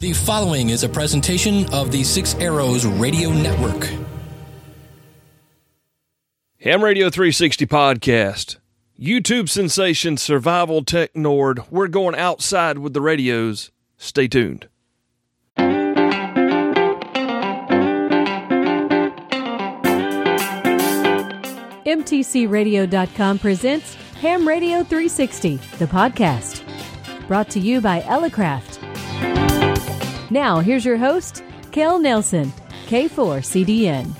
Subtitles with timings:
[0.00, 3.86] The following is a presentation of the Six Arrows Radio Network.
[6.60, 8.56] Ham Radio 360 podcast.
[8.98, 11.64] YouTube sensation Survival Tech Nord.
[11.70, 13.72] We're going outside with the radios.
[13.98, 14.68] Stay tuned.
[21.84, 26.62] MTCRadio.com presents Ham Radio 360, the podcast.
[27.28, 28.69] Brought to you by Elecraft.
[30.32, 31.42] Now, here's your host,
[31.72, 32.52] Kel Nelson,
[32.86, 34.14] K4CDN.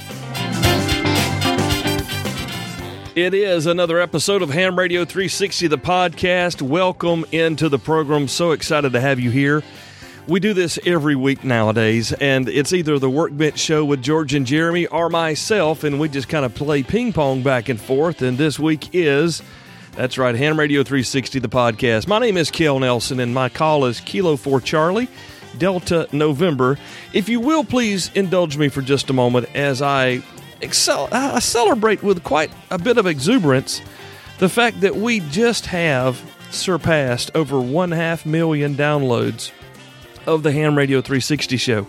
[3.15, 6.63] It is another episode of Ham Radio 360, the podcast.
[6.63, 8.27] Welcome into the program.
[8.27, 9.63] So excited to have you here.
[10.27, 14.45] We do this every week nowadays, and it's either the Workbench Show with George and
[14.45, 18.21] Jeremy or myself, and we just kind of play ping pong back and forth.
[18.21, 19.43] And this week is,
[19.95, 22.09] that's right, Ham Radio 360, the podcast.
[22.09, 25.09] My name is Kel Nelson, and my call is Kilo 4 Charlie,
[25.59, 26.79] Delta November.
[27.13, 30.23] If you will, please indulge me for just a moment as I,
[30.61, 33.81] excel, I celebrate with quite a bit of exuberance
[34.39, 36.21] the fact that we just have
[36.51, 39.53] surpassed over one half million downloads
[40.27, 41.87] of the Ham Radio 360 show.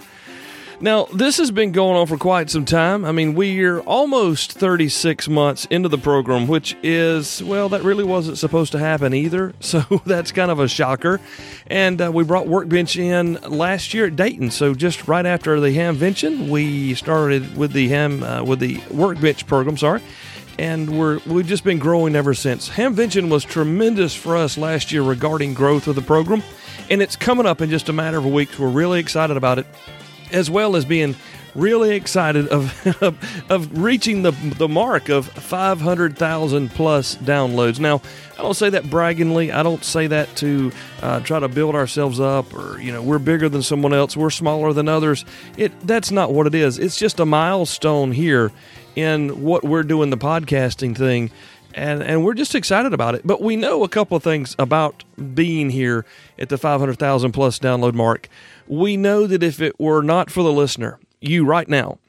[0.82, 3.06] Now, this has been going on for quite some time.
[3.06, 8.40] I mean, we're almost 36 months into the program, which is, well, that really wasn't
[8.40, 9.54] supposed to happen either.
[9.72, 11.22] So that's kind of a shocker.
[11.68, 14.52] And uh, we brought Workbench in last year at Dayton.
[14.52, 19.48] So just right after the Hamvention, we started with the Ham, uh, with the Workbench
[19.48, 20.02] program, sorry.
[20.60, 22.68] And we're, we've just been growing ever since.
[22.68, 26.44] Hamvention was tremendous for us last year regarding growth of the program
[26.92, 28.60] and it's coming up in just a matter of weeks.
[28.60, 29.66] We're really excited about it,
[30.32, 31.16] as well as being
[31.56, 32.72] really excited of
[33.50, 37.80] of, reaching the the mark of 500,000 plus downloads.
[37.80, 38.02] Now,
[38.38, 39.52] I don't say that braggingly.
[39.52, 40.72] I don't say that to
[41.02, 44.16] uh, try to build ourselves up or you know we're bigger than someone else.
[44.16, 45.26] We're smaller than others.
[45.58, 46.80] It that's not what it is.
[46.80, 48.52] It's just a milestone here
[48.96, 51.32] in what we're doing the podcasting thing
[51.74, 53.22] and and we're just excited about it.
[53.26, 56.06] But we know a couple of things about being here
[56.40, 58.30] at the 500,000 plus download mark.
[58.68, 62.00] We know that if it were not for the listener, you right now,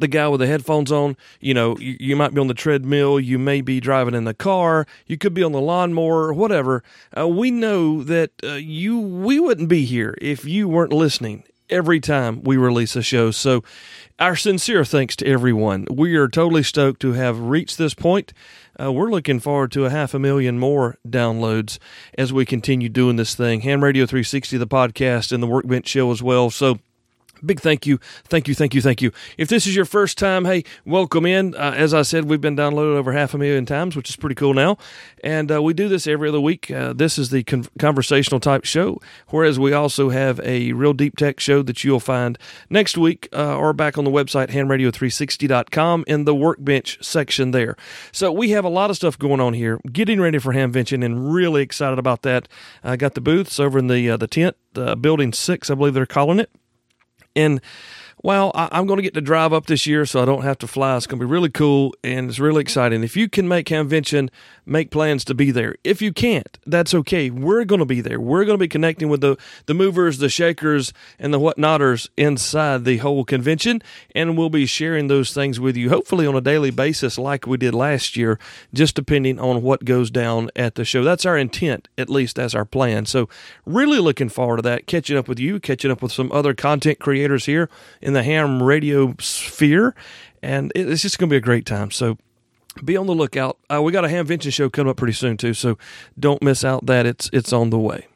[0.00, 3.20] the guy with the headphones on, you know, you, you, might be on the treadmill,
[3.20, 6.82] you may be driving in the car, you could be on the lawnmower, whatever.
[7.16, 12.00] Uh, we know that uh, you we wouldn't be here if you weren't listening every
[12.00, 13.30] time we release a show.
[13.30, 13.62] So,
[14.18, 15.86] our sincere thanks to everyone.
[15.90, 18.32] We are totally stoked to have reached this point.
[18.80, 21.78] Uh, we're looking forward to a half a million more downloads
[22.16, 23.62] as we continue doing this thing.
[23.62, 26.50] Ham Radio 360, the podcast, and the Workbench Show as well.
[26.50, 26.78] So,
[27.44, 29.12] big thank you, thank you, thank you, thank you.
[29.38, 31.54] If this is your first time, hey, welcome in.
[31.54, 34.34] Uh, as I said, we've been downloaded over half a million times, which is pretty
[34.34, 34.76] cool now.
[35.22, 36.70] And uh, we do this every other week.
[36.70, 41.16] Uh, this is the con- conversational type show, whereas we also have a real deep
[41.16, 42.38] tech show that you'll find
[42.70, 47.76] next week uh, or back on the website, hamradio360.com, in the workbench section there.
[48.12, 51.32] So we have a lot of stuff going on here, getting ready for Hamvention, and
[51.32, 52.48] really excited about that.
[52.82, 54.56] I got the booths over in the uh, the tent,
[55.00, 56.50] building six, I believe they're calling it.
[57.36, 57.60] And
[58.24, 60.56] well, I, am going to get to drive up this year, so I don't have
[60.58, 60.96] to fly.
[60.96, 63.04] It's going to be really cool and it's really exciting.
[63.04, 64.30] If you can make convention,
[64.66, 65.76] make plans to be there.
[65.84, 67.30] If you can't, that's okay.
[67.30, 68.20] We're going to be there.
[68.20, 69.36] We're going to be connecting with the,
[69.66, 73.82] the movers, the shakers, and the whatnotters inside the whole convention,
[74.14, 77.56] and we'll be sharing those things with you, hopefully on a daily basis, like we
[77.56, 78.38] did last year,
[78.72, 81.04] just depending on what goes down at the show.
[81.04, 83.06] That's our intent, at least that's our plan.
[83.06, 83.28] So,
[83.66, 86.98] really looking forward to that, catching up with you, catching up with some other content
[86.98, 87.68] creators here
[88.00, 89.94] in the ham radio sphere.
[90.42, 91.90] And it's just going to be a great time.
[91.90, 92.18] So
[92.82, 93.58] be on the lookout.
[93.72, 95.78] Uh, we got a Hamvention show coming up pretty soon too, so
[96.18, 98.06] don't miss out that it's it's on the way.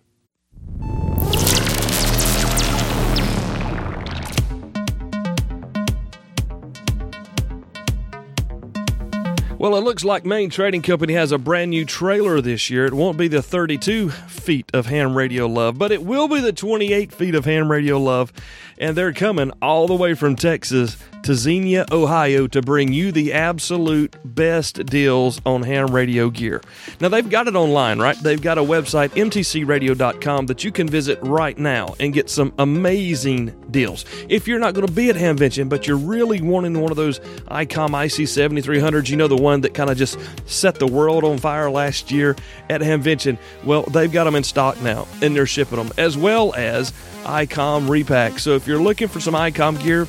[9.59, 12.87] Well, it looks like Main Trading Company has a brand new trailer this year.
[12.87, 16.53] It won't be the 32 feet of ham radio love, but it will be the
[16.53, 18.33] 28 feet of ham radio love.
[18.81, 23.33] And they're coming all the way from Texas to Xenia, Ohio to bring you the
[23.33, 26.63] absolute best deals on ham radio gear.
[27.01, 28.17] Now, they've got it online, right?
[28.23, 33.53] They've got a website, mtcradio.com, that you can visit right now and get some amazing
[33.73, 34.05] deals.
[34.29, 37.19] If you're not going to be at Hamvention, but you're really wanting one of those
[37.51, 41.71] ICOM IC7300s, you know, the one that kind of just set the world on fire
[41.71, 42.37] last year
[42.71, 46.55] at Hamvention, well, they've got them in stock now and they're shipping them, as well
[46.55, 46.93] as
[47.25, 48.39] ICOM repack.
[48.39, 50.07] So if you're looking for some ICOM gear,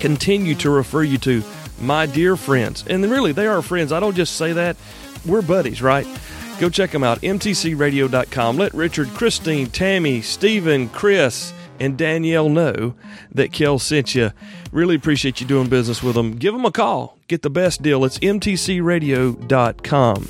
[0.00, 1.42] continue to refer you to
[1.80, 2.84] my dear friends.
[2.88, 3.92] And really, they are friends.
[3.92, 4.76] I don't just say that,
[5.26, 6.06] we're buddies, right?
[6.58, 8.56] Go check them out, mtcradio.com.
[8.56, 12.94] Let Richard, Christine, Tammy, Stephen, Chris, and Danielle know
[13.32, 14.32] that Kel sent you.
[14.72, 16.36] Really appreciate you doing business with them.
[16.36, 17.15] Give them a call.
[17.28, 18.04] Get the best deal.
[18.04, 20.28] It's mtcradio.com.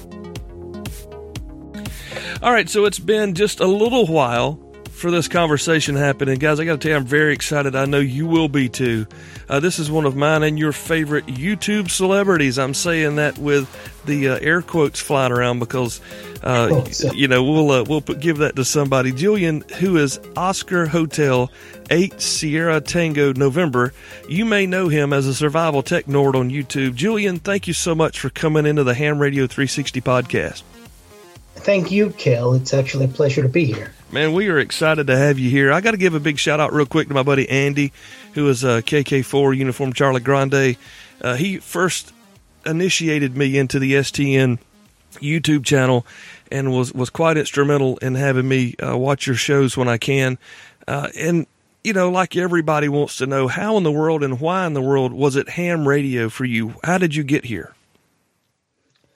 [2.43, 4.55] All right, so it's been just a little while
[4.97, 6.39] for this conversation happening.
[6.39, 7.77] Guys, I got to tell you, I'm very excited.
[7.77, 9.07] I know you will be too.
[9.49, 12.59] Uh, this is one of mine and your favorite YouTube celebrities.
[12.59, 13.69] I'm saying that with
[14.07, 16.01] the uh, air quotes flying around because,
[16.43, 16.69] uh,
[17.05, 19.13] oh, you know, we'll uh, we'll put, give that to somebody.
[19.13, 21.51] Julian, who is Oscar Hotel
[21.91, 23.93] 8 Sierra Tango November.
[24.29, 26.95] You may know him as a survival tech nerd on YouTube.
[26.95, 30.63] Julian, thank you so much for coming into the Ham Radio 360 podcast.
[31.55, 32.55] Thank you, Kel.
[32.55, 33.93] It's actually a pleasure to be here.
[34.13, 35.73] Man, we are excited to have you here.
[35.73, 37.93] I got to give a big shout out real quick to my buddy Andy,
[38.35, 40.77] who is a KK4 Uniform Charlie Grande.
[41.21, 42.13] Uh, he first
[42.65, 44.59] initiated me into the STN
[45.15, 46.07] YouTube channel
[46.53, 50.39] and was, was quite instrumental in having me uh, watch your shows when I can.
[50.87, 51.49] Uh, and,
[51.83, 54.83] you know, like everybody wants to know, how in the world and why in the
[54.83, 56.75] world was it ham radio for you?
[56.85, 57.75] How did you get here?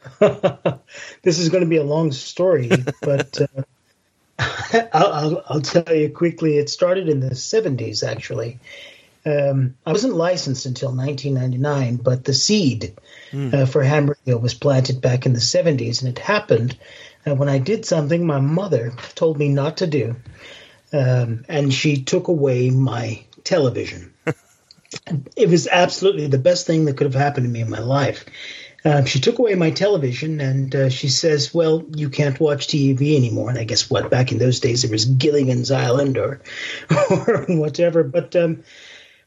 [0.19, 2.71] this is going to be a long story,
[3.03, 3.63] but uh,
[4.93, 6.57] I'll, I'll, I'll, tell you quickly.
[6.57, 8.59] It started in the 70s, actually.
[9.27, 12.97] Um, I wasn't licensed until 1999, but the seed
[13.33, 13.53] mm.
[13.53, 16.79] uh, for ham radio was planted back in the 70s, and it happened
[17.27, 20.17] uh, when I did something my mother told me not to do,
[20.93, 24.15] um, and she took away my television.
[25.37, 28.25] it was absolutely the best thing that could have happened to me in my life.
[28.85, 33.17] Um, she took away my television and uh, she says, Well, you can't watch TV
[33.17, 33.51] anymore.
[33.51, 34.11] And I guess what?
[34.11, 36.41] Back in those days, it was Gilligan's Island or,
[37.11, 38.03] or whatever.
[38.03, 38.63] But um,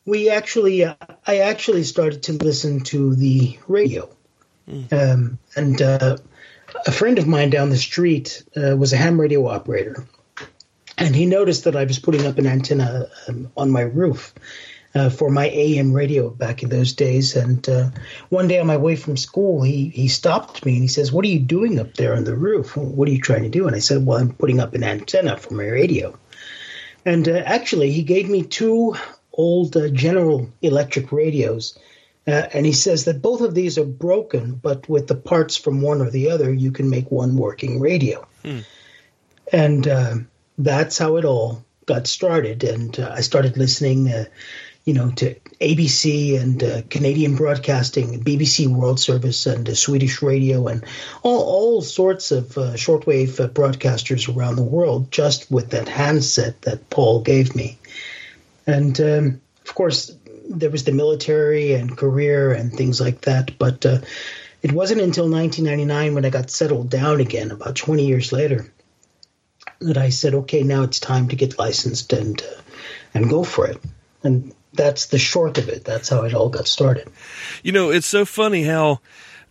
[0.05, 0.95] we actually, uh,
[1.25, 4.09] I actually started to listen to the radio.
[4.67, 4.93] Mm.
[4.93, 6.17] Um, and uh,
[6.87, 10.05] a friend of mine down the street uh, was a ham radio operator.
[10.97, 14.33] And he noticed that I was putting up an antenna um, on my roof
[14.95, 17.35] uh, for my AM radio back in those days.
[17.35, 17.89] And uh,
[18.29, 21.25] one day on my way from school, he he stopped me and he says, "What
[21.25, 22.75] are you doing up there on the roof?
[22.75, 25.37] What are you trying to do?" And I said, "Well, I'm putting up an antenna
[25.37, 26.17] for my radio."
[27.05, 28.95] And uh, actually, he gave me two
[29.33, 31.77] old uh, General Electric radios.
[32.25, 35.81] Uh, and he says that both of these are broken, but with the parts from
[35.81, 38.25] one or the other, you can make one working radio.
[38.43, 38.59] Hmm.
[39.51, 40.15] And uh,
[40.57, 42.63] that's how it all got started.
[42.63, 44.09] And I started listening
[44.85, 50.67] you know, to ABC and uh, Canadian Broadcasting, BBC World Service, and uh, Swedish Radio,
[50.67, 50.83] and
[51.21, 56.61] all, all sorts of uh, shortwave uh, broadcasters around the world just with that handset
[56.63, 57.77] that Paul gave me.
[58.67, 60.11] And um, of course,
[60.49, 63.57] there was the military and career and things like that.
[63.57, 63.99] But uh,
[64.61, 68.71] it wasn't until 1999 when I got settled down again, about 20 years later,
[69.79, 72.61] that I said, okay, now it's time to get licensed and uh,
[73.13, 73.77] and go for it.
[74.23, 75.85] And that's the short of it.
[75.85, 77.07] That's how it all got started.
[77.63, 78.99] You know, it's so funny how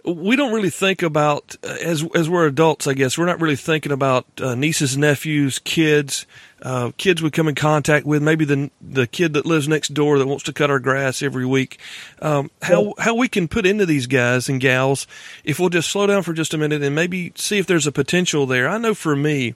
[0.04, 2.86] we don't really think about uh, as as we're adults.
[2.86, 6.26] I guess we're not really thinking about uh, nieces, nephews, kids,
[6.62, 8.22] uh, kids we come in contact with.
[8.22, 11.46] Maybe the the kid that lives next door that wants to cut our grass every
[11.46, 11.78] week.
[12.20, 15.06] Um, how how we can put into these guys and gals
[15.44, 17.92] if we'll just slow down for just a minute and maybe see if there's a
[17.92, 18.68] potential there.
[18.68, 19.54] I know for me,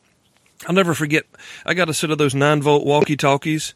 [0.68, 1.24] I'll never forget.
[1.64, 3.74] I got a set of those nine volt walkie talkies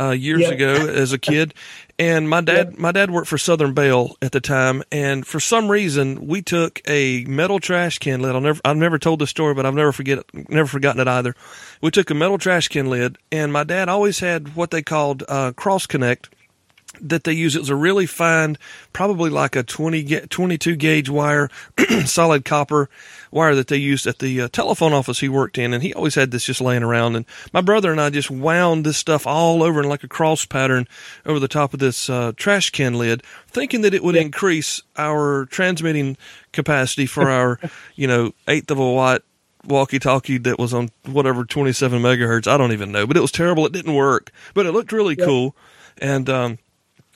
[0.00, 0.52] uh, years yep.
[0.52, 1.54] ago as a kid,
[1.98, 2.78] and my dad yep.
[2.78, 6.80] my dad worked for Southern Bell at the time, and for some reason we took
[6.88, 8.34] a metal trash can lid.
[8.34, 11.34] I'll never I've never told this story, but I've never forget never forgotten it either.
[11.82, 15.24] We took a metal trash can lid, and my dad always had what they called
[15.28, 16.30] uh, cross connect
[17.00, 17.56] that they use.
[17.56, 18.56] It was a really fine,
[18.92, 21.50] probably like a 20, 22 gauge wire,
[22.04, 22.88] solid copper
[23.30, 25.72] wire that they used at the uh, telephone office he worked in.
[25.72, 27.16] And he always had this just laying around.
[27.16, 30.44] And my brother and I just wound this stuff all over in like a cross
[30.44, 30.86] pattern
[31.26, 34.22] over the top of this uh, trash can lid, thinking that it would yeah.
[34.22, 36.16] increase our transmitting
[36.52, 37.58] capacity for our,
[37.94, 39.22] you know, eighth of a watt
[39.66, 42.46] walkie talkie that was on whatever 27 megahertz.
[42.46, 43.66] I don't even know, but it was terrible.
[43.66, 45.54] It didn't work, but it looked really cool.
[45.98, 46.58] And, um,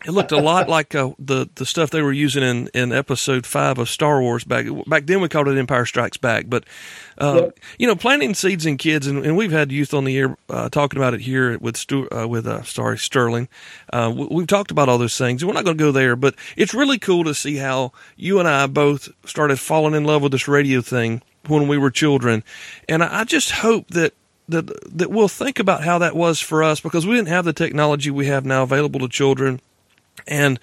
[0.04, 3.46] it looked a lot like uh, the the stuff they were using in, in episode
[3.46, 5.20] five of Star Wars back back then.
[5.20, 6.64] We called it Empire Strikes Back, but
[7.18, 7.58] uh, yep.
[7.78, 10.68] you know, planting seeds in kids, and, and, we've had youth on the air uh,
[10.68, 13.48] talking about it here with Stu, uh, with uh, sorry Sterling.
[13.92, 16.34] Uh, we've talked about all those things, and we're not going to go there, but
[16.56, 20.32] it's really cool to see how you and I both started falling in love with
[20.32, 22.44] this radio thing when we were children,
[22.88, 24.12] and I, I just hope that
[24.48, 27.54] that that we'll think about how that was for us because we didn't have the
[27.54, 29.60] technology we have now available to children
[30.26, 30.58] And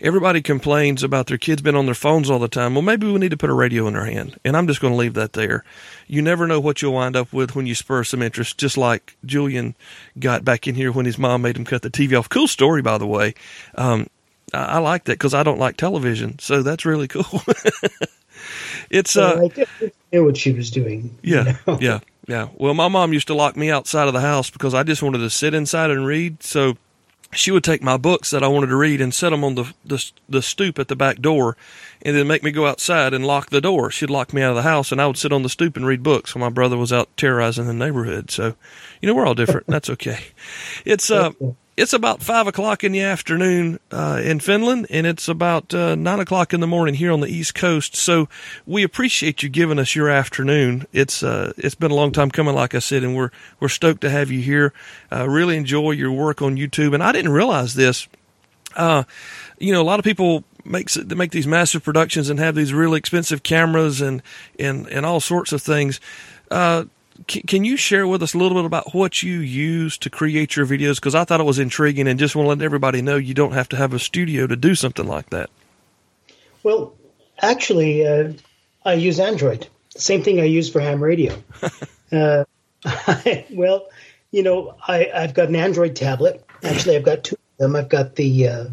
[0.00, 2.74] everybody complains about their kids being on their phones all the time.
[2.74, 4.38] Well, maybe we need to put a radio in their hand.
[4.44, 5.64] And I'm just going to leave that there.
[6.06, 9.16] You never know what you'll wind up with when you spur some interest, just like
[9.24, 9.74] Julian
[10.18, 12.28] got back in here when his mom made him cut the TV off.
[12.28, 13.34] Cool story, by the way.
[13.76, 14.08] Um,
[14.52, 16.38] I, I like that because I don't like television.
[16.38, 17.42] So that's really cool.
[18.90, 21.16] it's, uh, I knew what she was doing.
[21.22, 21.78] yeah, you know?
[21.80, 22.48] yeah, yeah.
[22.54, 25.18] Well, my mom used to lock me outside of the house because I just wanted
[25.18, 26.42] to sit inside and read.
[26.42, 26.76] So
[27.36, 29.72] she would take my books that I wanted to read and set them on the,
[29.84, 31.56] the the stoop at the back door,
[32.02, 33.90] and then make me go outside and lock the door.
[33.90, 35.86] She'd lock me out of the house, and I would sit on the stoop and
[35.86, 38.30] read books while my brother was out terrorizing the neighborhood.
[38.30, 38.54] So,
[39.00, 39.66] you know, we're all different.
[39.66, 40.26] That's okay.
[40.84, 41.30] It's uh,
[41.76, 46.20] it's about five o'clock in the afternoon uh, in Finland, and it's about uh, nine
[46.20, 47.94] o'clock in the morning here on the East Coast.
[47.94, 48.28] So
[48.66, 50.86] we appreciate you giving us your afternoon.
[50.92, 53.30] It's uh, it's been a long time coming, like I said, and we're
[53.60, 54.72] we're stoked to have you here.
[55.12, 58.08] Uh, really enjoy your work on YouTube, and I didn't realize this.
[58.74, 59.04] Uh,
[59.58, 62.72] you know, a lot of people makes it, make these massive productions and have these
[62.72, 64.22] really expensive cameras and
[64.58, 66.00] and and all sorts of things.
[66.50, 66.84] Uh,
[67.26, 70.66] can, you share with us a little bit about what you use to create your
[70.66, 70.96] videos?
[70.96, 73.52] Because I thought it was intriguing and just want to let everybody know you don't
[73.52, 75.50] have to have a studio to do something like that.
[76.62, 76.94] Well,
[77.40, 78.32] actually, uh,
[78.84, 79.68] I use Android.
[79.90, 81.34] Same thing I use for ham radio.
[82.12, 82.44] uh,
[83.50, 83.88] well,
[84.30, 86.44] you know, I, I've got an Android tablet.
[86.62, 87.76] Actually, I've got two of them.
[87.76, 88.64] I've got the uh,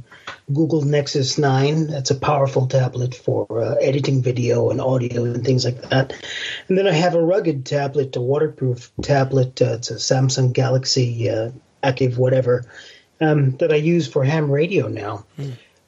[0.51, 1.88] Google Nexus 9.
[1.88, 6.13] That's a powerful tablet for uh, editing video and audio and things like that.
[6.67, 9.62] And then I have a rugged tablet, a waterproof tablet.
[9.62, 12.65] Uh, it's a Samsung Galaxy uh, Active whatever
[13.19, 15.25] um, that I use for ham radio now.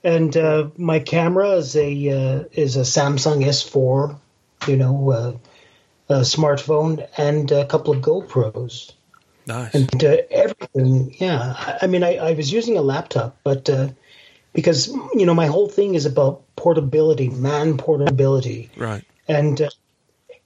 [0.03, 4.17] And uh, my camera is a uh, is a Samsung S4,
[4.67, 5.33] you know, uh,
[6.09, 8.91] a smartphone, and a couple of GoPros
[9.47, 9.73] Nice.
[9.73, 11.15] and uh, everything.
[11.17, 13.89] Yeah, I, I mean, I, I was using a laptop, but uh,
[14.55, 19.03] because you know my whole thing is about portability, man portability, Right.
[19.27, 19.69] and uh,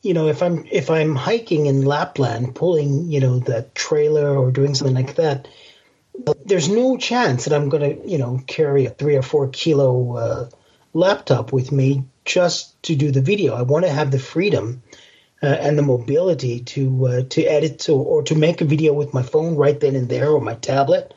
[0.01, 4.51] you know if I'm if I'm hiking in Lapland, pulling you know the trailer or
[4.51, 5.47] doing something like that,
[6.45, 10.17] there's no chance that I'm going to you know carry a three or four kilo
[10.17, 10.49] uh,
[10.93, 13.53] laptop with me just to do the video.
[13.53, 14.81] I want to have the freedom
[15.41, 19.13] uh, and the mobility to uh, to edit or, or to make a video with
[19.13, 21.13] my phone right then and there or my tablet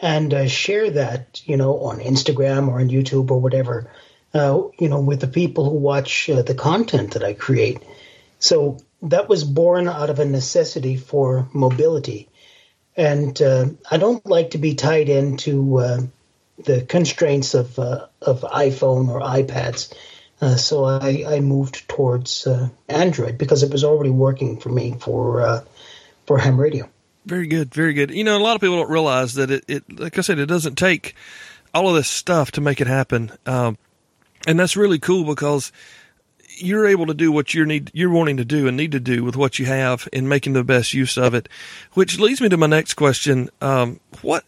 [0.00, 3.90] and uh, share that you know on Instagram or on YouTube or whatever
[4.32, 7.82] uh, you know with the people who watch uh, the content that I create.
[8.38, 12.28] So that was born out of a necessity for mobility,
[12.96, 16.00] and uh, I don't like to be tied into uh,
[16.64, 19.92] the constraints of uh, of iPhone or iPads.
[20.58, 22.46] So I, I moved towards
[22.86, 25.64] Android because it was already working for me for
[26.26, 26.86] for ham radio.
[27.24, 27.72] Very good.
[27.74, 28.10] Very good.
[28.10, 30.46] You know, a lot of people don't realize that it, it like I said, it
[30.46, 31.14] doesn't take
[31.72, 33.32] all of this stuff to make it happen.
[33.46, 33.78] Um,
[34.46, 35.72] and that's really cool because
[36.56, 39.24] you're able to do what you need, you're wanting to do and need to do
[39.24, 41.48] with what you have and making the best use of it.
[41.94, 43.50] Which leads me to my next question.
[43.60, 44.44] Um, what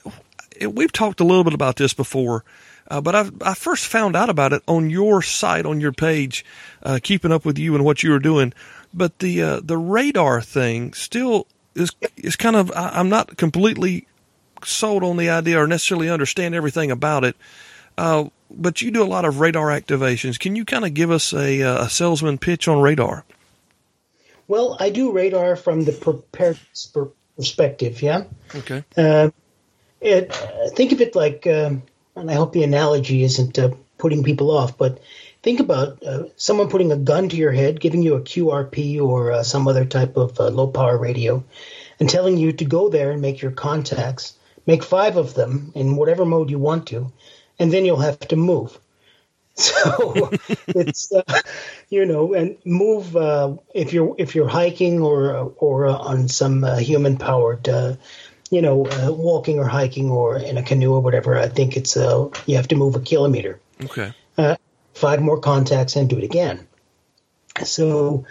[0.61, 2.45] we've talked a little bit about this before,
[2.89, 6.45] uh, but I I first found out about it on your site on your page,
[6.83, 8.53] uh, keeping up with you and what you were doing.
[8.95, 14.07] But the uh, the radar thing still is is kind of I, I'm not completely
[14.65, 17.37] sold on the idea or necessarily understand everything about it.
[17.99, 20.39] Uh, but you do a lot of radar activations.
[20.39, 23.25] Can you kind of give us a, uh, a salesman pitch on radar?
[24.49, 26.93] Well, I do radar from the preparedness
[27.37, 28.03] perspective.
[28.03, 28.25] Yeah.
[28.55, 28.85] Okay.
[28.97, 29.31] Uh,
[30.01, 30.33] it,
[30.75, 31.83] think of it like, um,
[32.15, 35.01] and I hope the analogy isn't uh, putting people off, but
[35.47, 39.31] think about uh, someone putting a gun to your head, giving you a QRP or
[39.31, 41.45] uh, some other type of uh, low power radio,
[42.01, 44.37] and telling you to go there and make your contacts.
[44.67, 47.13] Make five of them in whatever mode you want to,
[47.61, 48.77] and then you'll have to move.
[49.59, 50.31] So
[50.69, 51.23] it's uh,
[51.89, 56.63] you know, and move uh, if you're if you're hiking or or uh, on some
[56.63, 57.95] uh, human powered, uh,
[58.51, 61.39] you know, uh, walking or hiking or in a canoe or whatever.
[61.39, 64.13] I think it's uh, you have to move a kilometer, Okay.
[64.97, 66.67] Five more contacts, and do it again.
[67.65, 68.25] So.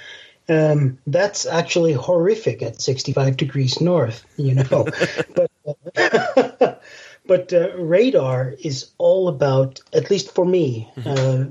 [0.47, 4.85] Um, that's actually horrific at 65 degrees north, you know.
[5.35, 6.75] but uh,
[7.27, 11.45] but uh, radar is all about, at least for me, uh,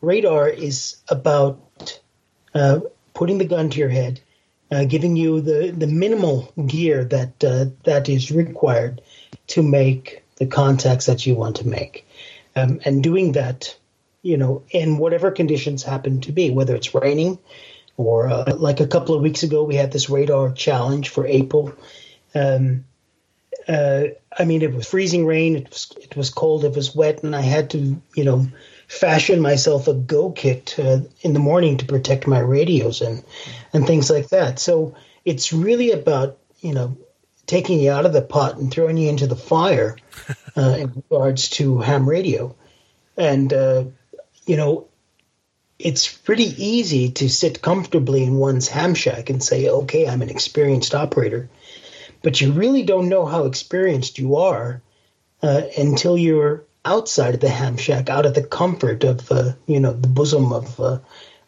[0.00, 2.00] radar is about
[2.54, 2.80] uh,
[3.14, 4.20] putting the gun to your head,
[4.70, 9.02] uh, giving you the, the minimal gear that uh, that is required
[9.48, 12.06] to make the contacts that you want to make,
[12.56, 13.76] um, and doing that,
[14.22, 17.38] you know, in whatever conditions happen to be, whether it's raining,
[17.96, 21.74] or uh, like a couple of weeks ago, we had this radar challenge for April.
[22.34, 22.84] Um,
[23.68, 24.04] uh,
[24.36, 25.56] I mean, it was freezing rain.
[25.56, 28.46] It was, it was cold, it was wet, and I had to, you know,
[28.88, 33.24] fashion myself a go kit uh, in the morning to protect my radios and
[33.72, 34.58] and things like that.
[34.58, 36.96] So it's really about you know
[37.46, 39.96] taking you out of the pot and throwing you into the fire
[40.56, 42.54] uh, in regards to ham radio,
[43.16, 43.84] and uh,
[44.46, 44.88] you know
[45.82, 50.30] it's pretty easy to sit comfortably in one's ham shack and say, okay, I'm an
[50.30, 51.48] experienced operator.
[52.22, 54.80] But you really don't know how experienced you are
[55.42, 59.80] uh, until you're outside of the ham shack, out of the comfort of, uh, you
[59.80, 60.98] know, the bosom of, uh,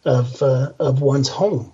[0.04, 1.72] of, uh, of one's home.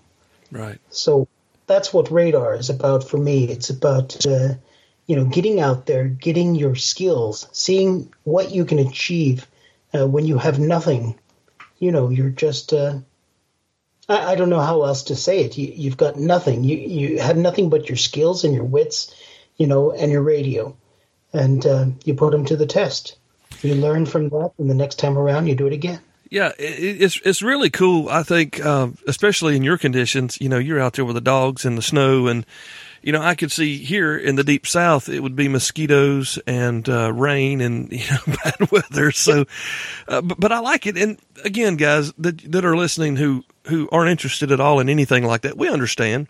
[0.51, 0.79] Right.
[0.91, 1.29] So
[1.67, 3.45] that's what radar is about for me.
[3.45, 4.55] It's about, uh,
[5.07, 9.47] you know, getting out there, getting your skills, seeing what you can achieve
[9.95, 11.19] uh, when you have nothing
[11.81, 12.99] you know, you're just, uh,
[14.09, 15.59] I, I, don't know how else to say it.
[15.59, 16.63] You, have got nothing.
[16.63, 19.13] You, you have nothing but your skills and your wits,
[19.57, 20.77] you know, and your radio.
[21.33, 23.17] And uh, you put them to the test.
[23.63, 26.01] You learn from that, and the next time around, you do it again.
[26.31, 28.09] Yeah, it's it's really cool.
[28.09, 31.65] I think, um, especially in your conditions, you know, you're out there with the dogs
[31.65, 32.47] in the snow, and
[33.03, 36.89] you know, I could see here in the deep south, it would be mosquitoes and
[36.89, 39.11] uh, rain and you know bad weather.
[39.13, 39.47] So,
[40.09, 40.97] uh, but, but I like it.
[40.97, 45.25] And again, guys that that are listening who who aren't interested at all in anything
[45.25, 46.29] like that, we understand.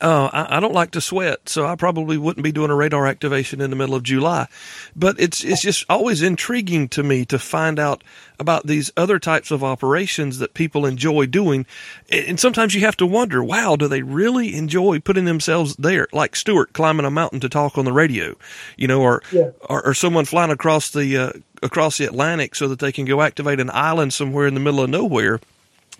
[0.00, 3.06] Uh, I, I, don't like to sweat, so I probably wouldn't be doing a radar
[3.06, 4.46] activation in the middle of July.
[4.94, 8.04] But it's it's just always intriguing to me to find out
[8.38, 11.64] about these other types of operations that people enjoy doing.
[12.10, 16.08] And sometimes you have to wonder, wow, do they really enjoy putting themselves there?
[16.12, 18.34] Like Stuart climbing a mountain to talk on the radio,
[18.76, 19.50] you know, or yeah.
[19.62, 23.22] or, or, someone flying across the uh, across the Atlantic so that they can go
[23.22, 25.40] activate an island somewhere in the middle of nowhere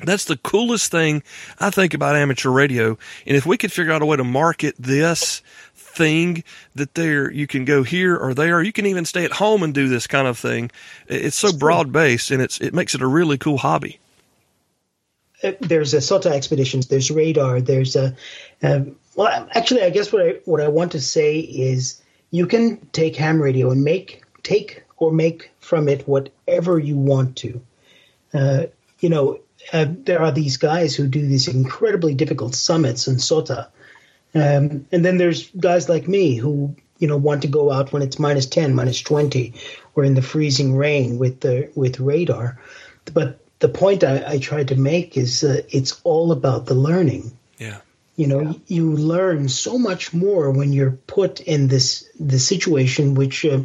[0.05, 1.23] that's the coolest thing
[1.59, 2.99] I think about amateur radio.
[3.27, 5.43] And if we could figure out a way to market this
[5.75, 9.63] thing that there you can go here or there, you can even stay at home
[9.63, 10.71] and do this kind of thing.
[11.09, 13.99] It's so broad based and it's it makes it a really cool hobby.
[15.43, 16.89] Uh, there's a SOTA expeditions.
[16.89, 17.61] There's radar.
[17.61, 18.15] There's a
[18.63, 22.79] um, well, actually, I guess what I what I want to say is you can
[22.93, 27.61] take ham radio and make take or make from it whatever you want to.
[28.33, 28.67] Uh,
[29.01, 29.39] you know,
[29.73, 33.69] uh, there are these guys who do these incredibly difficult summits in Sota.
[34.35, 38.03] Um, and then there's guys like me who, you know, want to go out when
[38.03, 39.55] it's minus 10, minus 20,
[39.95, 42.61] or in the freezing rain with the with radar.
[43.13, 47.33] But the point I, I tried to make is uh, it's all about the learning.
[47.59, 47.79] Yeah.
[48.17, 48.53] You know, yeah.
[48.67, 53.61] you learn so much more when you're put in this the situation which uh,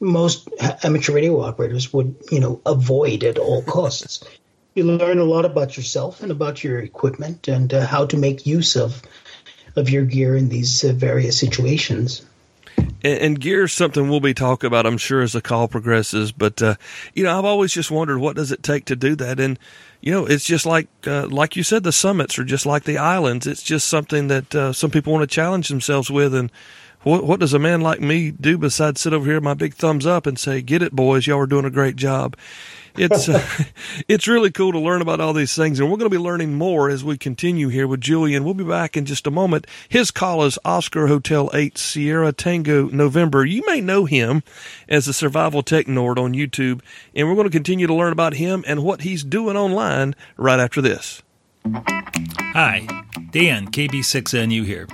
[0.00, 0.48] most
[0.82, 4.24] amateur radio operators would, you know, avoid at all costs
[4.78, 8.46] you learn a lot about yourself and about your equipment and uh, how to make
[8.46, 9.02] use of
[9.76, 12.24] of your gear in these uh, various situations.
[12.76, 16.32] And, and gear is something we'll be talking about, I'm sure, as the call progresses.
[16.32, 16.76] But uh,
[17.12, 19.58] you know, I've always just wondered what does it take to do that, and
[20.00, 22.98] you know, it's just like uh, like you said, the summits are just like the
[22.98, 23.46] islands.
[23.46, 26.52] It's just something that uh, some people want to challenge themselves with, and
[27.02, 30.06] what, what does a man like me do besides sit over here, my big thumbs
[30.06, 31.26] up, and say, "Get it, boys!
[31.26, 32.36] Y'all are doing a great job."
[32.98, 33.46] It's uh,
[34.08, 36.54] it's really cool to learn about all these things, and we're going to be learning
[36.54, 38.44] more as we continue here with Julian.
[38.44, 39.66] We'll be back in just a moment.
[39.88, 43.44] His call is Oscar Hotel Eight Sierra Tango November.
[43.44, 44.42] You may know him
[44.88, 46.80] as the Survival Tech Nord on YouTube,
[47.14, 50.60] and we're going to continue to learn about him and what he's doing online right
[50.60, 51.22] after this.
[52.52, 52.86] Hi,
[53.30, 54.86] Dan, KB6NU here.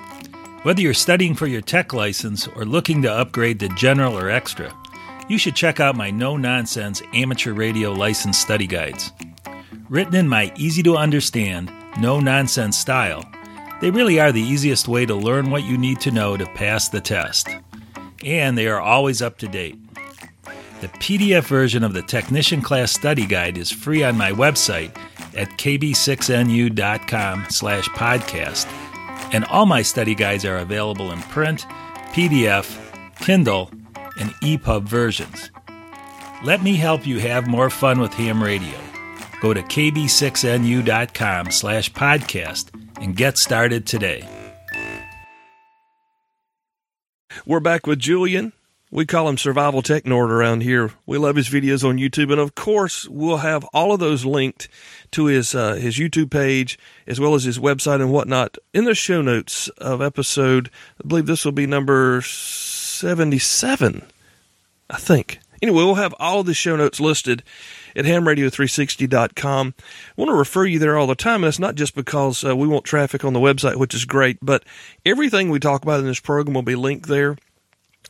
[0.65, 4.75] Whether you're studying for your tech license or looking to upgrade to general or extra,
[5.29, 9.13] you should check out my no nonsense amateur radio license study guides.
[9.89, 13.25] Written in my easy to understand, no nonsense style,
[13.81, 16.89] they really are the easiest way to learn what you need to know to pass
[16.89, 17.49] the test.
[18.25, 19.79] And they are always up to date.
[20.81, 24.97] The PDF version of the Technician Class Study Guide is free on my website
[25.37, 28.67] at kb6nu.com slash podcast
[29.35, 31.67] and all my study guides are available in print,
[32.13, 32.79] PDF,
[33.17, 33.69] Kindle,
[34.19, 35.51] and EPUB versions.
[36.43, 38.79] Let me help you have more fun with ham radio.
[39.41, 44.29] Go to kb6nu.com slash podcast and get started today.
[47.47, 48.53] We're back with Julian.
[48.91, 50.93] We call him Survival Tech Nord around here.
[51.05, 54.69] We love his videos on YouTube, and of course, we'll have all of those linked
[55.11, 58.95] to his uh, his YouTube page as well as his website and whatnot in the
[58.95, 60.71] show notes of episode.
[61.03, 62.23] I believe this will be number
[63.05, 64.03] seventy seven,
[64.89, 65.39] I think.
[65.61, 67.43] Anyway, we'll have all the show notes listed
[67.95, 69.75] at hamradio360.com.
[69.79, 69.83] I
[70.17, 71.37] want to refer you there all the time.
[71.37, 74.39] And that's not just because uh, we want traffic on the website, which is great,
[74.41, 74.65] but
[75.05, 77.37] everything we talk about in this program will be linked there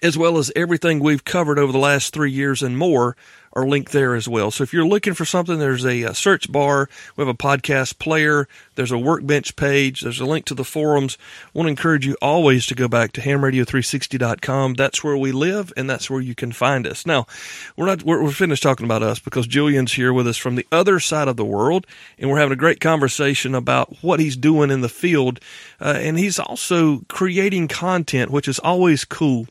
[0.05, 3.17] as well as everything we've covered over the last three years and more
[3.55, 4.51] are linked there as well.
[4.51, 6.91] So if you're looking for something, there's a, a, search bar.
[7.17, 8.47] We have a podcast player.
[8.75, 10.03] There's a workbench page.
[10.03, 11.17] There's a link to the forums.
[11.47, 14.75] I want to encourage you always to go back to hamradio360.com.
[14.75, 17.07] That's where we live and that's where you can find us.
[17.07, 17.27] Now,
[17.75, 20.67] we're not, we're, we're finished talking about us because Julian's here with us from the
[20.71, 21.87] other side of the world
[22.19, 25.41] and we're having a great conversation about what he's doing in the field.
[25.81, 29.47] Uh, and he's also creating content, which is always cool.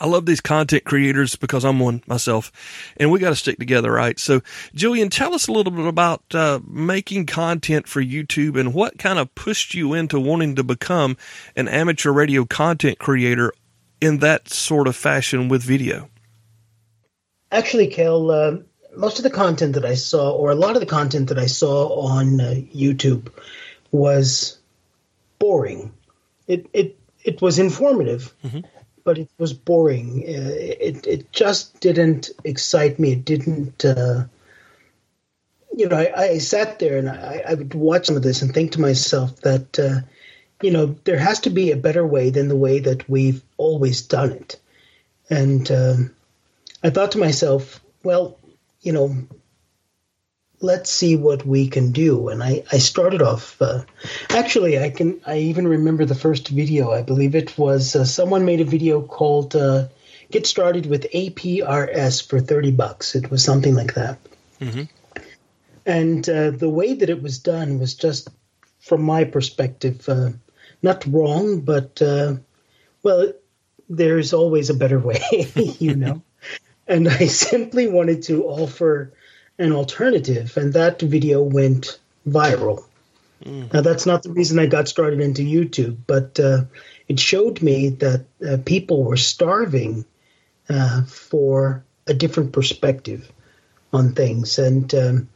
[0.00, 2.50] I love these content creators because I'm one myself,
[2.96, 4.18] and we got to stick together, right?
[4.18, 4.40] So,
[4.74, 9.18] Julian, tell us a little bit about uh, making content for YouTube and what kind
[9.18, 11.16] of pushed you into wanting to become
[11.54, 13.52] an amateur radio content creator
[14.00, 16.08] in that sort of fashion with video.
[17.52, 18.56] Actually, Kel, uh,
[18.96, 21.46] most of the content that I saw, or a lot of the content that I
[21.46, 23.30] saw on uh, YouTube,
[23.92, 24.58] was
[25.38, 25.92] boring.
[26.48, 28.34] It it it was informative.
[28.44, 28.66] Mm-hmm
[29.04, 30.24] but it was boring.
[30.26, 33.12] Uh, it it just didn't excite me.
[33.12, 33.84] It didn't.
[33.84, 34.24] Uh,
[35.76, 38.54] you know, I, I, sat there and I, I, would watch some of this and
[38.54, 40.06] think to myself that, uh,
[40.62, 44.02] you know, there has to be a better way than the way that we've always
[44.02, 44.60] done it.
[45.28, 46.14] And um,
[46.84, 48.38] I thought to myself, well,
[48.82, 49.16] you know,
[50.64, 52.28] let's see what we can do.
[52.28, 53.60] And I, I started off.
[53.60, 53.82] Uh,
[54.30, 55.20] actually, I can.
[55.26, 56.92] I even remember the first video.
[56.92, 59.88] I believe it was uh, someone made a video called uh,
[60.30, 64.18] "Get Started with APRS for 30 bucks." It was something like that.
[64.60, 64.84] Mm-hmm.
[65.86, 68.28] And uh, the way that it was done was just,
[68.80, 70.30] from my perspective, uh,
[70.82, 72.36] not wrong, but uh,
[73.02, 73.32] well,
[73.90, 75.20] there's always a better way,
[75.78, 76.22] you know.
[76.86, 79.12] and I simply wanted to offer
[79.58, 82.84] an alternative, and that video went viral.
[83.44, 83.72] Mm.
[83.72, 86.64] Now, that's not the reason I got started into YouTube, but uh,
[87.08, 90.04] it showed me that uh, people were starving
[90.68, 93.30] uh, for a different perspective
[93.92, 94.58] on things.
[94.58, 95.28] And um,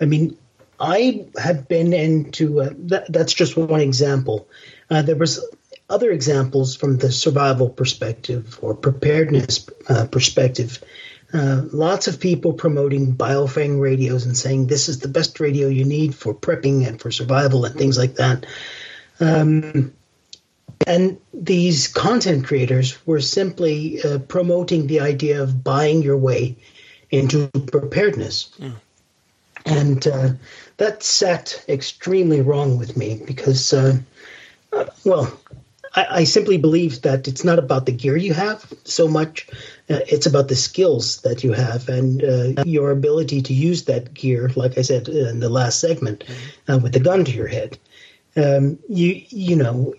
[0.00, 0.36] I mean,
[0.80, 4.48] I have been into uh, that, that's just one example.
[4.90, 5.44] Uh, there was
[5.90, 10.82] other examples from the survival perspective or preparedness uh, perspective
[11.32, 15.84] uh, lots of people promoting Baofeng radios and saying this is the best radio you
[15.84, 18.46] need for prepping and for survival and things like that.
[19.20, 19.92] Um,
[20.86, 26.56] and these content creators were simply uh, promoting the idea of buying your way
[27.10, 28.50] into preparedness.
[28.58, 28.74] Mm.
[29.66, 30.28] And uh,
[30.78, 33.98] that sat extremely wrong with me because, uh,
[34.72, 35.38] uh, well,
[35.94, 39.46] I, I, simply believe that it's not about the gear you have so much.
[39.90, 44.12] Uh, it's about the skills that you have and uh, your ability to use that
[44.14, 44.50] gear.
[44.54, 46.24] Like I said in the last segment,
[46.68, 47.78] uh, with the gun to your head,
[48.36, 49.94] um, you you know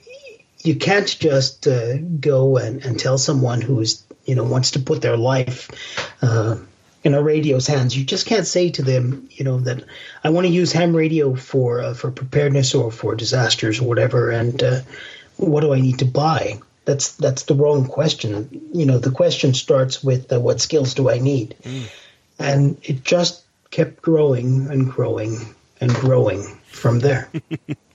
[0.63, 4.79] you can't just uh, go and, and tell someone who is you know wants to
[4.79, 5.69] put their life
[6.21, 6.57] uh,
[7.03, 7.97] in a radio's hands.
[7.97, 9.83] You just can't say to them, you know, that
[10.23, 14.31] I want to use ham radio for uh, for preparedness or for disasters or whatever,
[14.31, 14.81] and uh,
[15.39, 16.59] what do I need to buy?
[16.85, 18.69] That's that's the wrong question.
[18.73, 21.89] You know, the question starts with uh, what skills do I need, mm.
[22.37, 25.37] and it just kept growing and growing
[25.79, 27.29] and growing from there.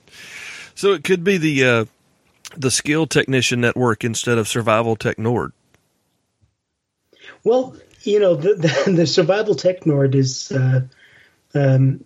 [0.75, 1.85] so it could be the uh,
[2.55, 5.51] the skill technician network instead of survival tech nord.
[7.43, 10.81] Well, you know, the the, the survival tech nord is uh,
[11.53, 12.03] um,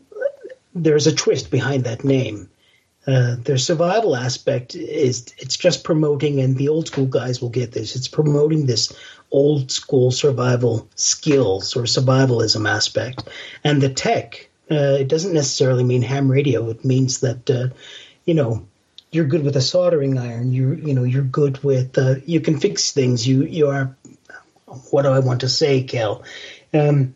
[0.74, 2.50] there's a twist behind that name.
[3.10, 7.72] Uh, their survival aspect is it's just promoting, and the old school guys will get
[7.72, 7.96] this.
[7.96, 8.94] It's promoting this
[9.32, 13.28] old school survival skills or survivalism aspect,
[13.64, 14.48] and the tech.
[14.72, 16.70] Uh, it doesn't necessarily mean ham radio.
[16.70, 17.70] It means that uh,
[18.26, 18.68] you know
[19.12, 20.52] you're good with a soldering iron.
[20.52, 23.28] You you know you're good with uh, you can fix things.
[23.28, 23.96] You you are
[24.92, 26.24] what do I want to say, Kel?
[26.74, 27.16] Um,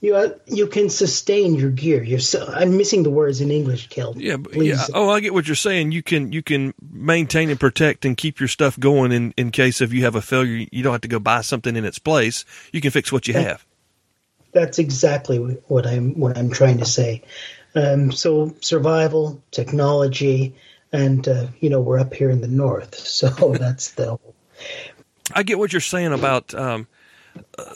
[0.00, 2.02] you uh, you can sustain your gear.
[2.02, 4.14] You're so, I'm missing the words in English, Kel.
[4.16, 4.86] Yeah, yeah.
[4.94, 5.92] Oh, I get what you're saying.
[5.92, 9.80] You can you can maintain and protect and keep your stuff going in in case
[9.80, 10.66] if you have a failure.
[10.72, 12.44] You don't have to go buy something in its place.
[12.72, 13.64] You can fix what you have.
[14.52, 17.22] That's exactly what I'm what I'm trying to say.
[17.74, 20.56] Um, so survival, technology,
[20.92, 24.18] and uh, you know we're up here in the north, so that's the.
[25.32, 26.54] I get what you're saying about.
[26.54, 26.86] Um,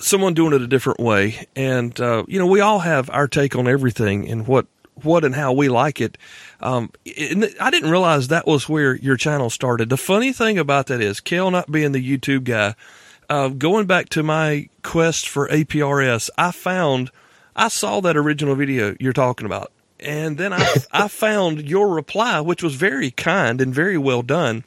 [0.01, 1.47] someone doing it a different way.
[1.57, 4.67] And, uh, you know, we all have our take on everything and what,
[5.03, 6.17] what and how we like it.
[6.61, 9.89] Um, I didn't realize that was where your channel started.
[9.89, 12.75] The funny thing about that is, Kel not being the YouTube guy,
[13.29, 17.11] uh, going back to my quest for APRS, I found,
[17.57, 19.73] I saw that original video you're talking about.
[20.01, 24.65] And then I, I found your reply, which was very kind and very well done.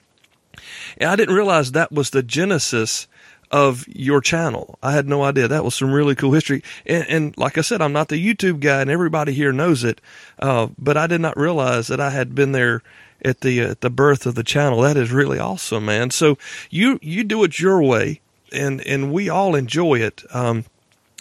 [0.97, 3.08] And I didn't realize that was the genesis
[3.51, 4.77] of your channel.
[4.83, 5.47] I had no idea.
[5.47, 6.63] That was some really cool history.
[6.86, 10.01] And, and like I said, I'm not the YouTube guy, and everybody here knows it.
[10.39, 12.81] Uh, but I did not realize that I had been there
[13.23, 14.81] at the uh, the birth of the channel.
[14.81, 16.12] That is really awesome, man.
[16.12, 16.38] So
[16.69, 20.23] you you do it your way, and and we all enjoy it.
[20.33, 20.65] Um,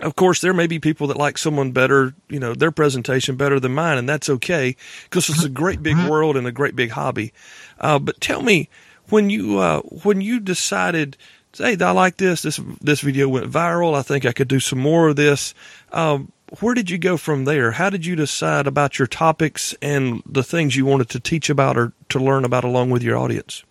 [0.03, 3.59] of course, there may be people that like someone better, you know, their presentation better
[3.59, 6.91] than mine, and that's okay because it's a great big world and a great big
[6.91, 7.33] hobby.
[7.81, 8.69] Uh, but tell me,
[9.09, 11.17] when you uh, when you decided,
[11.59, 12.43] hey, I like this.
[12.43, 13.95] This this video went viral.
[13.95, 15.55] I think I could do some more of this.
[15.93, 17.73] Um, where did you go from there?
[17.73, 21.77] How did you decide about your topics and the things you wanted to teach about
[21.77, 23.65] or to learn about along with your audience?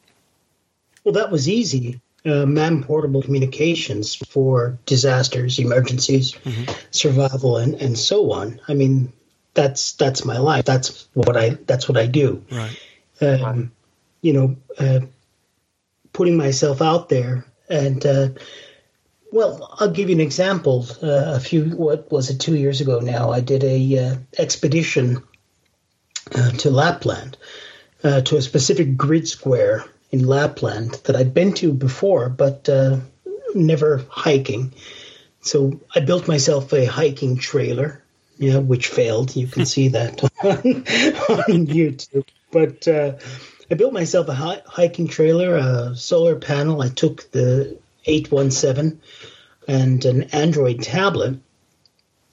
[1.03, 6.71] Well, that was easy uh, man portable communications for disasters, emergencies, mm-hmm.
[6.91, 8.59] survival, and, and so on.
[8.67, 9.13] I mean,
[9.53, 10.65] that's that's my life.
[10.65, 12.43] That's what I that's what I do.
[12.51, 12.79] Right.
[13.21, 13.71] Um,
[14.21, 15.01] you know, uh,
[16.13, 18.29] putting myself out there, and uh,
[19.31, 20.85] well, I'll give you an example.
[21.01, 23.31] Uh, a few what was it two years ago now?
[23.31, 25.23] I did a uh, expedition
[26.33, 27.37] uh, to Lapland
[28.01, 32.99] to a specific grid square in Lapland that I'd been to before, but uh,
[33.53, 34.73] never hiking.
[35.41, 38.03] So I built myself a hiking trailer,
[38.37, 39.35] yeah, which failed.
[39.35, 40.59] You can see that on,
[41.29, 42.27] on YouTube.
[42.51, 43.13] But uh,
[43.69, 46.81] I built myself a hiking trailer, a solar panel.
[46.81, 49.01] I took the 817
[49.67, 51.39] and an Android tablet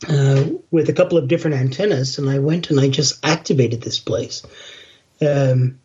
[0.08, 3.98] uh, with a couple of different antennas, and I went and I just activated this
[3.98, 4.42] place.
[5.20, 5.78] Um,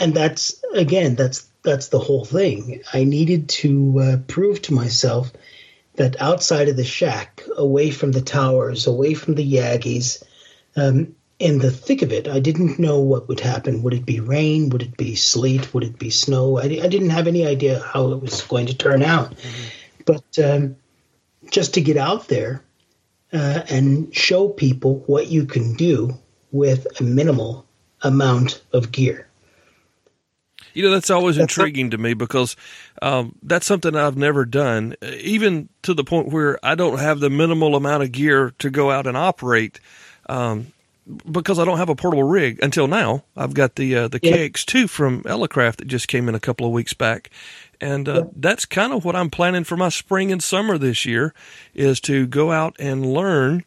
[0.00, 2.82] and that's again that's that's the whole thing.
[2.92, 5.32] I needed to uh, prove to myself
[5.96, 10.22] that outside of the shack, away from the towers, away from the Yagis,
[10.76, 13.82] um, in the thick of it, I didn't know what would happen.
[13.82, 14.68] Would it be rain?
[14.68, 15.74] Would it be sleet?
[15.74, 16.58] Would it be snow?
[16.58, 19.32] I, I didn't have any idea how it was going to turn out.
[19.32, 20.02] Mm-hmm.
[20.06, 20.76] But um,
[21.50, 22.62] just to get out there
[23.32, 26.16] uh, and show people what you can do
[26.52, 27.66] with a minimal
[28.02, 29.26] amount of gear.
[30.74, 32.54] You know, that's always intriguing to me because
[33.02, 37.30] um, that's something I've never done, even to the point where I don't have the
[37.30, 39.80] minimal amount of gear to go out and operate.
[40.28, 40.71] Um,
[41.30, 43.24] because I don't have a portable rig until now.
[43.36, 44.36] I've got the uh, the yeah.
[44.36, 47.30] KX2 from Elecraft that just came in a couple of weeks back,
[47.80, 48.30] and uh, yeah.
[48.36, 51.34] that's kind of what I'm planning for my spring and summer this year,
[51.74, 53.64] is to go out and learn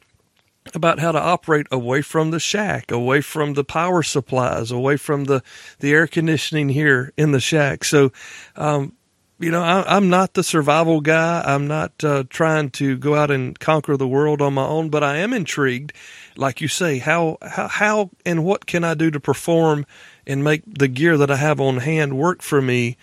[0.73, 5.25] about how to operate away from the shack, away from the power supplies, away from
[5.25, 5.43] the,
[5.79, 7.83] the air conditioning here in the shack.
[7.83, 8.11] So,
[8.55, 8.93] um,
[9.39, 11.43] you know, I, am not the survival guy.
[11.45, 15.03] I'm not uh, trying to go out and conquer the world on my own, but
[15.03, 15.93] I am intrigued,
[16.37, 19.85] like you say, how, how, how and what can I do to perform
[20.25, 22.97] and make the gear that I have on hand work for me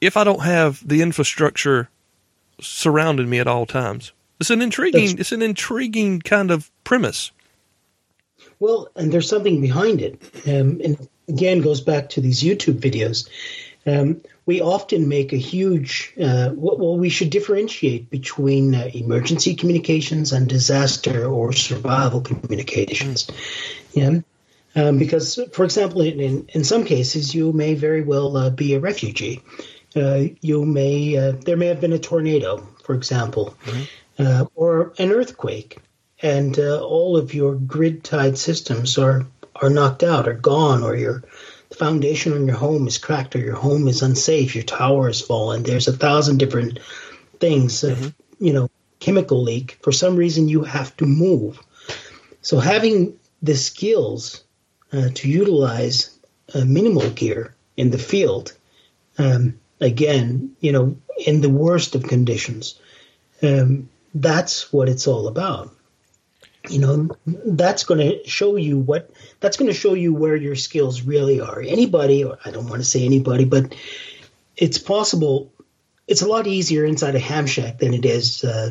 [0.00, 1.88] if I don't have the infrastructure
[2.60, 4.12] surrounding me at all times?
[4.40, 5.06] It's an intriguing.
[5.06, 7.32] That's, it's an intriguing kind of premise.
[8.60, 13.28] Well, and there's something behind it, um, and again goes back to these YouTube videos.
[13.86, 16.14] Um, we often make a huge.
[16.20, 23.30] Uh, well, we should differentiate between uh, emergency communications and disaster or survival communications.
[23.92, 24.20] Yeah.
[24.74, 28.80] Um, because, for example, in, in some cases, you may very well uh, be a
[28.80, 29.42] refugee.
[29.94, 33.84] Uh, you may uh, there may have been a tornado, for example, mm-hmm
[34.18, 35.78] uh, or an earthquake,
[36.22, 40.94] and uh, all of your grid tied systems are are knocked out, or gone, or
[40.96, 41.22] your
[41.78, 45.62] foundation on your home is cracked, or your home is unsafe, your tower has fallen.
[45.62, 46.80] There's a thousand different
[47.40, 48.08] things mm-hmm.
[48.44, 49.78] you know chemical leak.
[49.82, 51.60] For some reason, you have to move.
[52.42, 54.44] So having the skills
[54.92, 56.18] uh, to utilize
[56.54, 58.52] minimal gear in the field,
[59.18, 62.78] um, again, you know, in the worst of conditions,
[63.42, 65.74] um, that's what it's all about.
[66.70, 70.56] You know, that's going to show you what that's going to show you where your
[70.56, 71.60] skills really are.
[71.60, 73.74] Anybody, or I don't want to say anybody, but
[74.56, 75.52] it's possible.
[76.06, 78.70] It's a lot easier inside a ham shack than it is uh,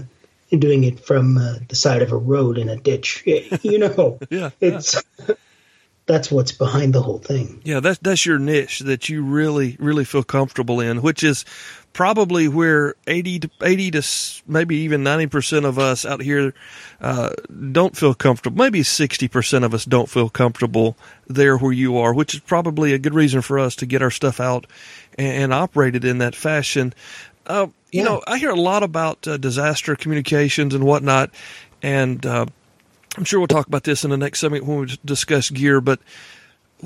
[0.51, 3.23] doing it from uh, the side of a road in a ditch.
[3.61, 5.01] You know, yeah, it's
[6.05, 7.61] that's what's behind the whole thing.
[7.63, 11.45] Yeah, that's that's your niche that you really really feel comfortable in, which is
[11.97, 14.03] probably where 80 to 80 to
[14.45, 16.53] maybe even 90% of us out here
[17.01, 17.31] uh,
[17.71, 18.55] don't feel comfortable.
[18.55, 22.99] Maybe 60% of us don't feel comfortable there where you are, which is probably a
[22.99, 24.67] good reason for us to get our stuff out
[25.17, 26.93] and, and operate it in that fashion.
[27.47, 28.03] Uh, you yeah.
[28.03, 31.31] know, I hear a lot about uh, disaster communications and whatnot,
[31.81, 32.45] and uh,
[33.17, 35.99] I'm sure we'll talk about this in the next segment when we discuss gear, but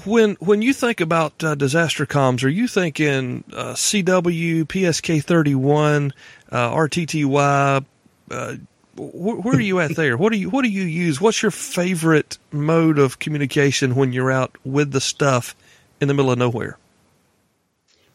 [0.06, 5.56] when when you think about uh, disaster comms, are you thinking uh, CW, PSK thirty
[5.56, 6.14] one,
[6.52, 7.86] uh, RTTY?
[8.30, 8.56] Uh,
[8.96, 10.16] wh- where are you at there?
[10.18, 11.20] What do you what do you use?
[11.20, 15.56] What's your favorite mode of communication when you're out with the stuff
[16.00, 16.78] in the middle of nowhere?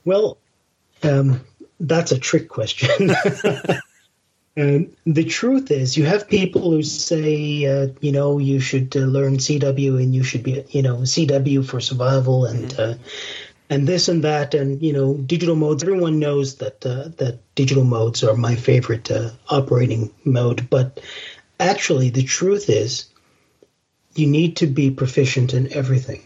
[0.05, 0.39] Well,
[1.03, 1.41] um,
[1.81, 3.11] that's a trick question.
[4.59, 9.01] Um, the truth is, you have people who say, uh, you know, you should uh,
[9.01, 12.93] learn CW and you should be, you know, CW for survival and mm-hmm.
[12.93, 12.95] uh,
[13.69, 15.83] and this and that and you know, digital modes.
[15.83, 21.01] Everyone knows that uh, that digital modes are my favorite uh, operating mode, but
[21.61, 23.07] actually, the truth is,
[24.15, 26.23] you need to be proficient in everything.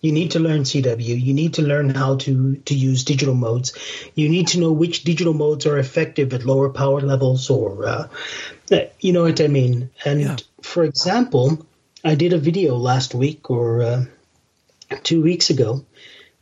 [0.00, 1.20] You need to learn CW.
[1.20, 3.72] You need to learn how to, to use digital modes.
[4.14, 8.08] You need to know which digital modes are effective at lower power levels, or uh,
[9.00, 9.90] you know what I mean.
[10.04, 10.36] And yeah.
[10.62, 11.66] for example,
[12.04, 14.04] I did a video last week or uh,
[15.02, 15.84] two weeks ago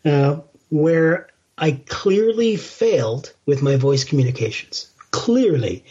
[0.05, 4.91] uh, where I clearly failed with my voice communications.
[5.11, 5.85] Clearly,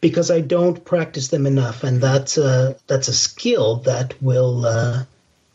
[0.00, 5.04] because I don't practice them enough, and that's a, that's a skill that will uh,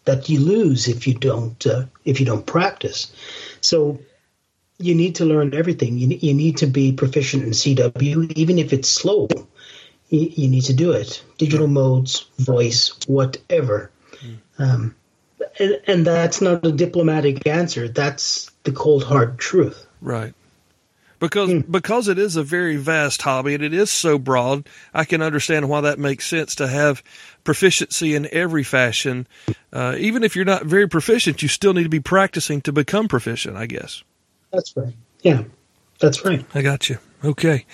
[0.07, 3.11] that you lose if you don't uh, if you don't practice.
[3.61, 3.99] So
[4.79, 5.97] you need to learn everything.
[5.97, 9.27] You, you need to be proficient in CW, even if it's slow.
[10.09, 11.23] You, you need to do it.
[11.37, 13.91] Digital modes, voice, whatever.
[14.21, 14.37] Mm.
[14.59, 14.95] Um,
[15.59, 17.87] and, and that's not a diplomatic answer.
[17.87, 19.85] That's the cold hard truth.
[20.01, 20.33] Right
[21.19, 21.71] because mm.
[21.71, 24.67] because it is a very vast hobby and it is so broad.
[24.93, 27.03] I can understand why that makes sense to have
[27.43, 29.27] proficiency in every fashion.
[29.71, 33.07] Uh, even if you're not very proficient, you still need to be practicing to become
[33.07, 33.57] proficient.
[33.57, 34.03] I guess.
[34.51, 34.93] That's right.
[35.21, 35.43] Yeah,
[35.99, 36.45] that's right.
[36.53, 36.99] I got you.
[37.23, 37.65] Okay.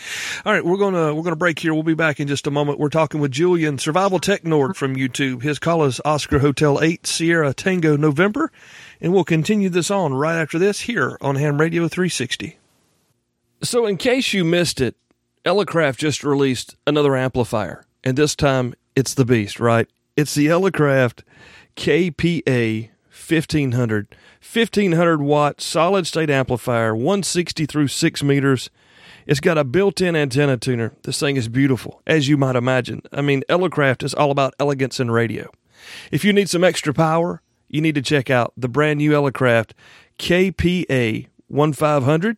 [0.45, 1.73] All right, we're gonna we're gonna break here.
[1.73, 2.79] We'll be back in just a moment.
[2.79, 5.41] We're talking with Julian, Survival Tech Nord from YouTube.
[5.41, 8.51] His call is Oscar Hotel Eight Sierra Tango November,
[9.01, 12.57] and we'll continue this on right after this here on Ham Radio 360.
[13.63, 14.97] So, in case you missed it,
[15.45, 19.87] Elecraft just released another amplifier, and this time it's the beast, right?
[20.17, 21.23] It's the Elecraft
[21.77, 28.69] KPA 1500, 1500 watt solid state amplifier, 160 through 6 meters.
[29.25, 30.91] It's got a built in antenna tuner.
[31.03, 33.01] This thing is beautiful, as you might imagine.
[33.13, 35.49] I mean, Elecraft is all about elegance in radio.
[36.11, 39.71] If you need some extra power, you need to check out the brand new Elecraft
[40.19, 42.37] KPA 1500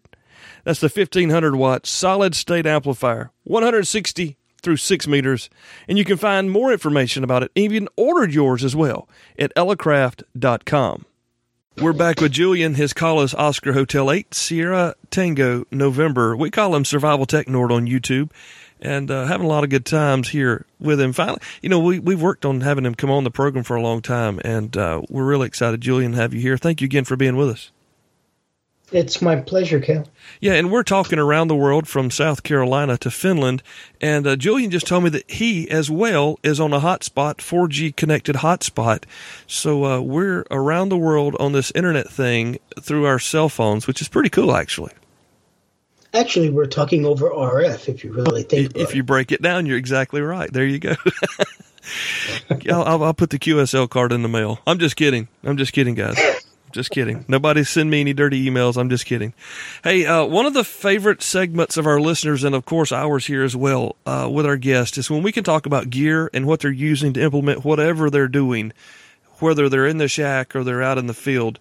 [0.65, 5.49] that's the 1500 watt solid state amplifier, 160 through 6 meters.
[5.87, 9.07] And you can find more information about it, even ordered yours as well,
[9.39, 11.05] at elecraft.com.
[11.77, 12.75] We're back with Julian.
[12.75, 16.35] His call is Oscar Hotel 8, Sierra Tango, November.
[16.35, 18.31] We call him Survival Tech Nord on YouTube
[18.81, 21.13] and uh, having a lot of good times here with him.
[21.13, 23.81] Finally, you know, we, we've worked on having him come on the program for a
[23.81, 26.57] long time, and uh, we're really excited, Julian, to have you here.
[26.57, 27.71] Thank you again for being with us.
[28.95, 30.07] It's my pleasure, Cale.
[30.39, 33.61] Yeah, and we're talking around the world from South Carolina to Finland.
[33.99, 37.93] And uh, Julian just told me that he, as well, is on a hotspot, 4G
[37.97, 39.03] connected hotspot.
[39.47, 43.99] So uh, we're around the world on this internet thing through our cell phones, which
[43.99, 44.93] is pretty cool, actually.
[46.13, 49.77] Actually, we're talking over RF, if you really think If you break it down, you're
[49.77, 50.49] exactly right.
[50.53, 50.95] There you go.
[52.71, 54.59] I'll, I'll put the QSL card in the mail.
[54.65, 55.27] I'm just kidding.
[55.43, 56.17] I'm just kidding, guys.
[56.75, 57.23] Just kidding.
[57.29, 58.75] Nobody send me any dirty emails.
[58.75, 59.33] I'm just kidding.
[59.81, 63.43] Hey, uh, one of the favorite segments of our listeners, and of course ours here
[63.43, 66.59] as well, uh, with our guests, is when we can talk about gear and what
[66.59, 68.73] they're using to implement whatever they're doing,
[69.39, 71.59] whether they're in the shack or they're out in the field.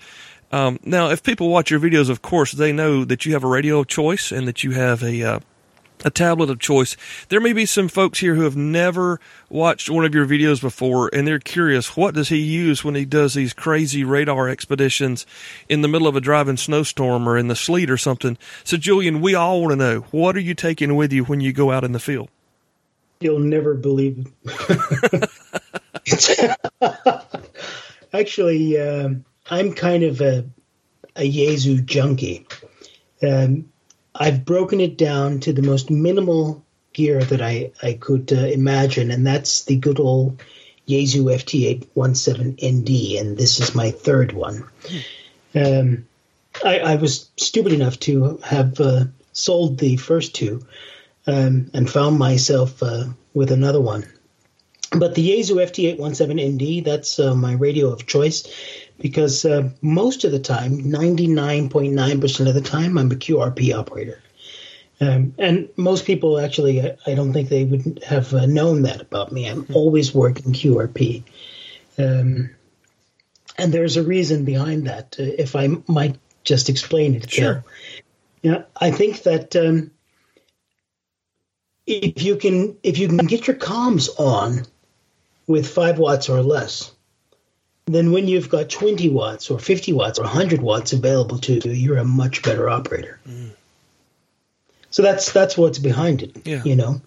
[0.50, 3.48] Um, now, if people watch your videos, of course, they know that you have a
[3.48, 5.40] radio of choice and that you have a uh,
[6.04, 6.96] a tablet of choice.
[7.28, 11.10] There may be some folks here who have never watched one of your videos before
[11.12, 15.26] and they're curious what does he use when he does these crazy radar expeditions
[15.68, 18.36] in the middle of a driving snowstorm or in the sleet or something.
[18.62, 21.52] So Julian, we all want to know what are you taking with you when you
[21.52, 22.28] go out in the field?
[23.20, 25.30] You'll never believe it.
[28.12, 30.44] Actually, um, I'm kind of a
[31.16, 32.46] a Yaesu junkie.
[33.22, 33.70] Um,
[34.14, 39.10] I've broken it down to the most minimal gear that I, I could uh, imagine,
[39.10, 40.42] and that's the good old
[40.88, 44.64] Yaesu FT817ND, and this is my third one.
[45.54, 46.06] Um,
[46.64, 50.64] I, I, was stupid enough to have uh, sold the first two
[51.26, 53.04] um, and found myself uh,
[53.34, 54.04] with another one.
[54.92, 58.46] But the Yaesu FT817ND, that's uh, my radio of choice
[58.98, 64.22] because uh, most of the time, 99.9% of the time, I'm a QRP operator.
[65.00, 69.00] Um, and most people actually, I, I, don't think they would have uh, known that
[69.00, 69.48] about me.
[69.48, 71.24] I'm always working QRP.
[71.98, 72.50] Um,
[73.58, 75.16] and there's a reason behind that.
[75.18, 77.64] Uh, if I might just explain it, Sure.
[78.42, 79.90] Yeah, I think that um,
[81.86, 84.66] if you can if you can get your comms on
[85.46, 86.93] with five watts or less,
[87.86, 91.72] then when you've got 20 watts or 50 watts or 100 watts available to you,
[91.72, 93.20] you're a much better operator.
[94.90, 96.46] So that's that's what's behind it.
[96.46, 96.62] Yeah.
[96.64, 97.00] You know,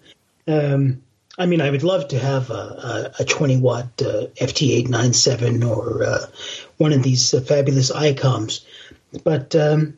[0.46, 1.02] um,
[1.38, 6.04] I mean, I would love to have a, a, a 20 watt uh, FT897 or
[6.04, 6.26] uh,
[6.76, 8.64] one of these uh, fabulous ICOMs,
[9.24, 9.96] but um,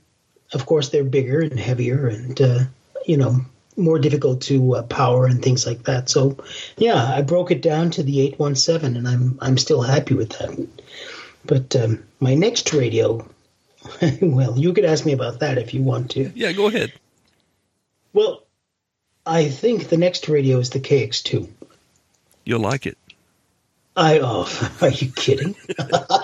[0.53, 2.61] of course they're bigger and heavier and uh,
[3.07, 3.41] you know
[3.81, 6.09] more difficult to uh, power and things like that.
[6.09, 6.37] So
[6.77, 10.69] yeah, I broke it down to the 817, and I'm I'm still happy with that.
[11.45, 13.27] But um, my next radio,
[14.23, 16.31] well, you could ask me about that if you want to.
[16.35, 16.93] Yeah, go ahead.
[18.13, 18.43] Well,
[19.27, 21.49] I think the next radio is the KX2.
[22.45, 22.99] You'll like it.
[23.97, 24.49] I oh,
[24.81, 25.55] are you kidding?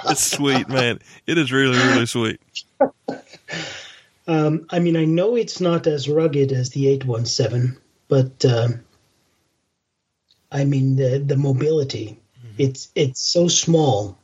[0.09, 1.01] It's sweet, man.
[1.27, 2.41] It is really, really sweet.
[4.27, 7.77] Um, I mean, I know it's not as rugged as the 817,
[8.09, 8.81] but um,
[10.51, 12.19] I mean the the mobility.
[12.59, 14.19] It's it's so small,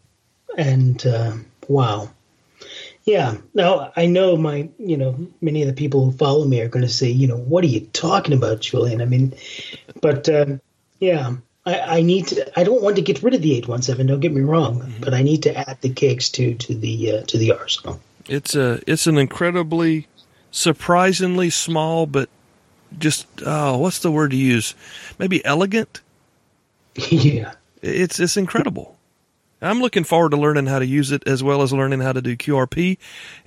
[0.57, 1.33] and uh,
[1.69, 2.11] wow,
[3.05, 3.37] yeah.
[3.55, 6.87] Now I know my you know many of the people who follow me are going
[6.87, 9.03] to say you know what are you talking about, Julian?
[9.03, 9.35] I mean,
[10.01, 10.61] but um,
[11.01, 11.37] yeah.
[11.65, 12.59] I, I need to.
[12.59, 14.09] I don't want to get rid of the eight one seven.
[14.09, 17.23] Don't get me wrong, but I need to add the KX two to the uh,
[17.27, 18.01] to the arsenal.
[18.29, 20.07] It's a it's an incredibly
[20.51, 22.29] surprisingly small but
[22.99, 24.75] just oh what's the word to use?
[25.19, 26.01] Maybe elegant.
[27.11, 27.53] yeah.
[27.81, 28.97] It's it's incredible.
[29.61, 32.21] I'm looking forward to learning how to use it as well as learning how to
[32.21, 32.99] do QRP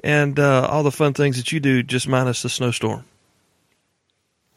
[0.03, 3.03] and uh, all the fun things that you do, just minus the snowstorm.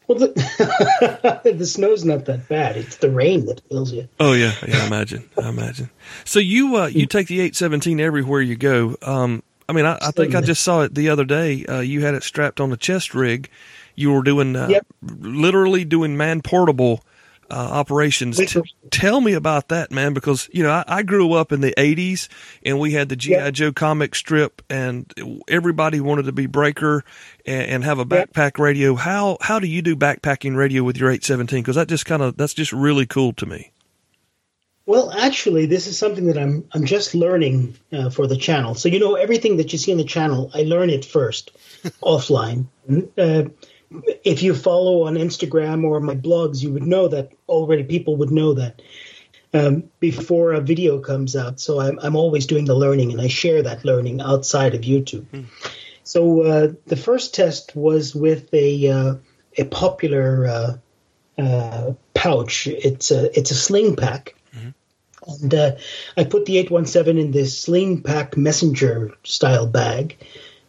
[0.07, 2.77] Well, the, the snow's not that bad.
[2.77, 4.07] It's the rain that kills you.
[4.19, 4.83] Oh yeah, yeah.
[4.83, 5.29] I imagine.
[5.37, 5.91] I imagine.
[6.25, 8.95] So you uh, you take the 817 everywhere you go.
[9.03, 11.63] Um, I mean, I, I think I just saw it the other day.
[11.65, 13.49] Uh, you had it strapped on the chest rig.
[13.95, 14.87] You were doing uh, Yep.
[15.19, 17.05] literally doing man portable
[17.51, 18.37] uh, operations.
[18.37, 18.61] T-
[18.91, 22.27] tell me about that, man, because you know I, I grew up in the '80s
[22.63, 23.53] and we had the GI Yep.
[23.53, 25.11] Joe comic strip, and
[25.47, 27.03] everybody wanted to be Breaker
[27.45, 28.33] and, and have a Yep.
[28.33, 28.95] backpack radio.
[28.95, 31.61] How how do you do backpacking radio with your 817?
[31.61, 33.71] Because that just kind of that's just really cool to me.
[34.89, 38.73] Well, actually, this is something that I'm I'm just learning uh, for the channel.
[38.73, 41.51] So you know, everything that you see on the channel, I learn it first
[42.01, 42.65] offline.
[43.15, 43.49] Uh,
[44.23, 47.83] if you follow on Instagram or my blogs, you would know that already.
[47.83, 48.81] People would know that
[49.53, 51.59] um, before a video comes out.
[51.59, 55.27] So I'm I'm always doing the learning, and I share that learning outside of YouTube.
[56.03, 59.15] So uh, the first test was with a uh,
[59.55, 60.77] a popular uh,
[61.39, 62.65] uh, pouch.
[62.65, 64.33] It's a it's a sling pack,
[65.41, 65.71] and uh,
[66.17, 70.17] I put the eight one seven in this sling pack messenger style bag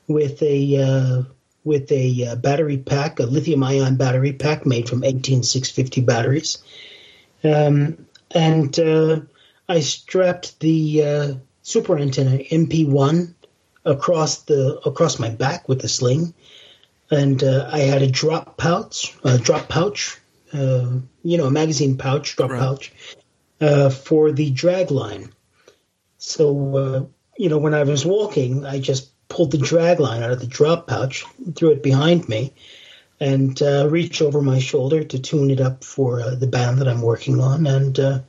[0.08, 1.22] with a uh,
[1.64, 6.00] with a uh, battery pack, a lithium ion battery pack made from eighteen six fifty
[6.00, 6.58] batteries,
[7.44, 9.20] um, and uh,
[9.68, 13.34] I strapped the uh, super antenna MP one
[13.84, 16.34] across the across my back with the sling,
[17.10, 20.18] and uh, I had a drop pouch, a drop pouch,
[20.52, 20.90] uh,
[21.22, 22.60] you know, a magazine pouch, drop Right.
[22.60, 22.92] pouch,
[23.60, 25.32] uh, for the drag line.
[26.18, 27.04] So uh,
[27.36, 30.46] you know, when I was walking, I just pulled the drag line out of the
[30.46, 32.52] drop pouch, threw it behind me,
[33.18, 36.88] and uh, reached over my shoulder to tune it up for uh, the band that
[36.88, 38.20] I'm working on, and uh,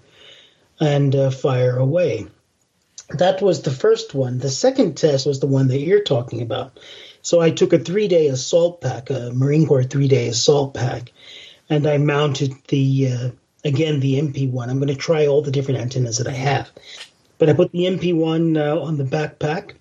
[0.79, 2.27] and fire away.
[3.09, 4.37] That was the first one.
[4.37, 6.79] The second test was the one that you're talking about.
[7.21, 11.11] So I took a three day assault pack, a Marine Corps three day assault pack,
[11.69, 14.69] and I mounted the, again, the MP1.
[14.69, 16.71] I'm going to try all the different antennas that I have.
[17.37, 19.73] But I put the MP1 uh, on the backpack,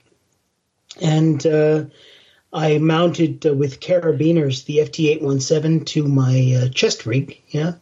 [1.01, 1.85] and uh,
[2.53, 7.75] I mounted uh, with carabiners the FT817 to my uh, chest rig, yeah,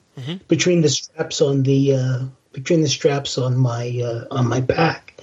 [0.49, 5.23] between the straps on the uh, between the straps on my uh, on my back,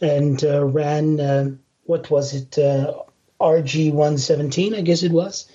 [0.00, 1.50] and uh, ran uh,
[1.84, 2.92] what was it uh,
[3.40, 5.48] RG117, I guess it was,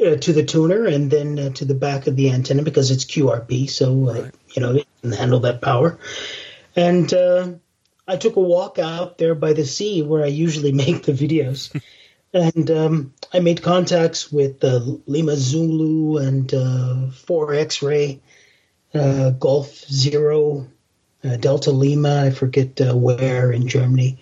[0.00, 3.04] uh, to the tuner and then uh, to the back of the antenna because it's
[3.04, 5.98] QRP, so uh, you know it can handle that power.
[6.76, 7.52] And uh,
[8.06, 11.74] I took a walk out there by the sea where I usually make the videos.
[12.32, 18.20] and um, I made contacts with uh, Lima Zulu and uh, 4 X ray,
[18.94, 20.68] uh, Golf Zero,
[21.24, 24.18] uh, Delta Lima, I forget uh, where in Germany.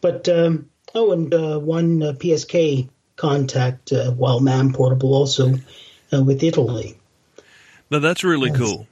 [0.00, 2.88] But, um, oh, and uh, one uh, PSK
[3.20, 5.54] contact uh, while man portable also
[6.12, 6.96] uh, with Italy.
[7.90, 8.86] Now that's really cool.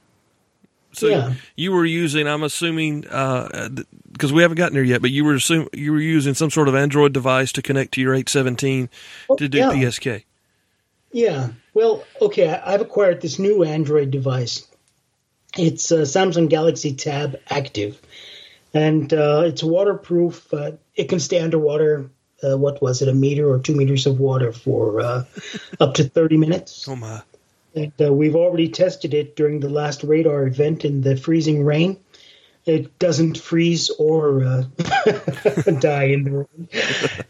[0.91, 1.33] So Yeah.
[1.55, 3.69] you were using, I'm assuming, uh,
[4.11, 5.01] because we haven't gotten there yet.
[5.01, 8.01] But you were assume, you were using some sort of Android device to connect to
[8.01, 8.89] your 817
[9.37, 9.71] to do yeah.
[9.71, 10.23] PSK.
[11.11, 11.49] Yeah.
[11.73, 12.49] Well, okay.
[12.49, 14.67] I've acquired this new Android device.
[15.57, 17.99] It's a Samsung Galaxy Tab Active,
[18.73, 20.53] and uh, it's waterproof.
[20.53, 22.09] Uh, it can stay underwater.
[22.43, 23.07] Uh, what was it?
[23.09, 25.25] A meter or two meters of water for uh,
[25.79, 26.87] up to thirty minutes.
[26.87, 27.21] Oh my!
[27.75, 31.97] And uh, we've already tested it during the last radar event in the freezing rain.
[32.65, 34.63] It doesn't freeze or uh,
[35.79, 36.47] die in the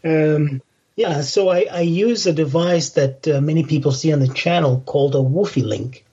[0.02, 0.34] rain.
[0.34, 0.62] Um,
[0.96, 4.82] yeah, so I, I, use a device that uh, many people see on the channel
[4.84, 6.04] called a Wolphi Link.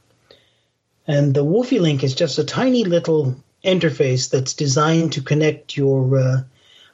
[1.08, 3.36] And the Wolphi Link is just a tiny little
[3.66, 6.46] interface that's designed to connect your.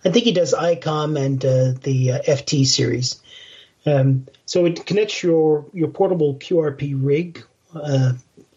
[0.05, 3.21] I think he does ICOM and uh, the uh, FT series.
[3.85, 7.43] Um, so it connects your your portable QRP rig
[7.75, 8.13] uh,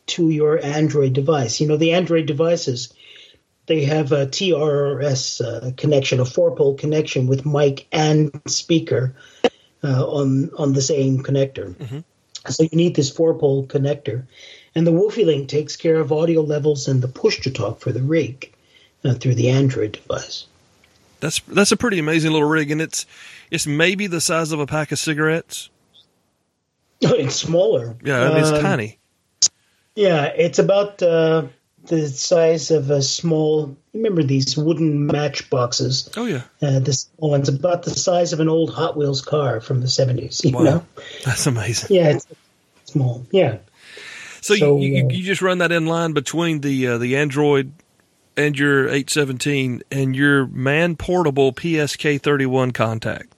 [0.07, 1.61] to your Android device.
[1.61, 2.93] You know the Android devices
[3.67, 9.15] they have a TRRS uh, connection, a four-pole connection with mic and speaker
[9.85, 11.75] uh, on on the same connector.
[11.75, 11.99] Mm-hmm.
[12.49, 14.25] So you need this four-pole connector,
[14.75, 18.53] and the Wolphi Link takes care of audio levels and the push-to-talk for the rig
[19.05, 20.47] uh, through the Android device.
[21.21, 23.07] That's that's a pretty amazing little rig, and it's
[23.51, 25.71] it's maybe the size of a pack of cigarettes.
[27.01, 27.97] it's smaller.
[28.03, 28.99] Yeah, I mean, it's um, tiny.
[29.95, 31.47] Yeah, it's about uh,
[31.87, 33.77] the size of a small.
[33.95, 36.11] Remember these wooden matchboxes?
[36.17, 39.81] Oh yeah, uh, small ones about the size of an old Hot Wheels car from
[39.81, 40.43] the seventies.
[40.45, 40.62] You wow.
[40.62, 40.87] know,
[41.25, 41.97] that's amazing.
[41.97, 42.27] Yeah, it's
[42.85, 43.27] small.
[43.31, 43.59] Yeah.
[44.43, 47.17] So, so you, you, uh, you just run that in line between the uh, the
[47.17, 47.73] Android
[48.37, 53.32] and your 817 and your man portable PSK 31 contact.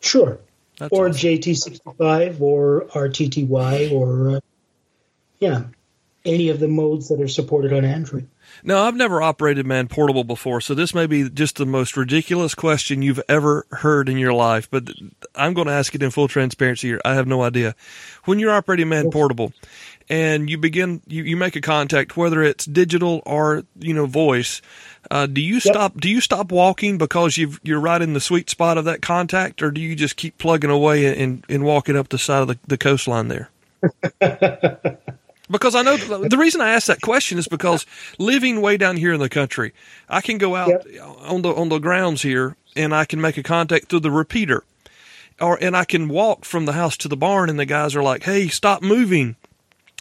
[0.00, 0.38] Sure.
[0.78, 1.30] That's or awesome.
[1.30, 4.40] JT65 or RTTY or uh,
[5.38, 5.64] yeah
[6.26, 8.28] any of the modes that are supported on Android.
[8.62, 12.54] No, I've never operated Man Portable before, so this may be just the most ridiculous
[12.54, 14.88] question you've ever heard in your life, but
[15.34, 17.00] I'm going to ask it in full transparency here.
[17.04, 17.74] I have no idea.
[18.24, 19.52] When you're operating Man Portable
[20.08, 24.62] and you begin, you, you make a contact, whether it's digital or, you know, voice,
[25.10, 25.62] uh, do you yep.
[25.62, 29.02] stop, do you stop walking because you've, you're right in the sweet spot of that
[29.02, 32.48] contact or do you just keep plugging away and, and walking up the side of
[32.48, 33.50] the, the coastline there?
[35.48, 37.86] Because I know the reason I ask that question is because
[38.18, 39.72] living way down here in the country,
[40.08, 41.06] I can go out yep.
[41.20, 44.64] on the on the grounds here and I can make a contact through the repeater,
[45.40, 48.02] or and I can walk from the house to the barn and the guys are
[48.02, 49.36] like, "Hey, stop moving,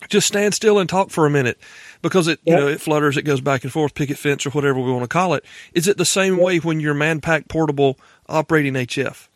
[0.09, 1.57] just stand still and talk for a minute,"
[2.01, 2.59] because it yep.
[2.59, 5.03] you know it flutters, it goes back and forth, picket fence or whatever we want
[5.03, 5.45] to call it.
[5.73, 6.43] Is it the same yep.
[6.43, 9.27] way when you're Manpack portable operating HF?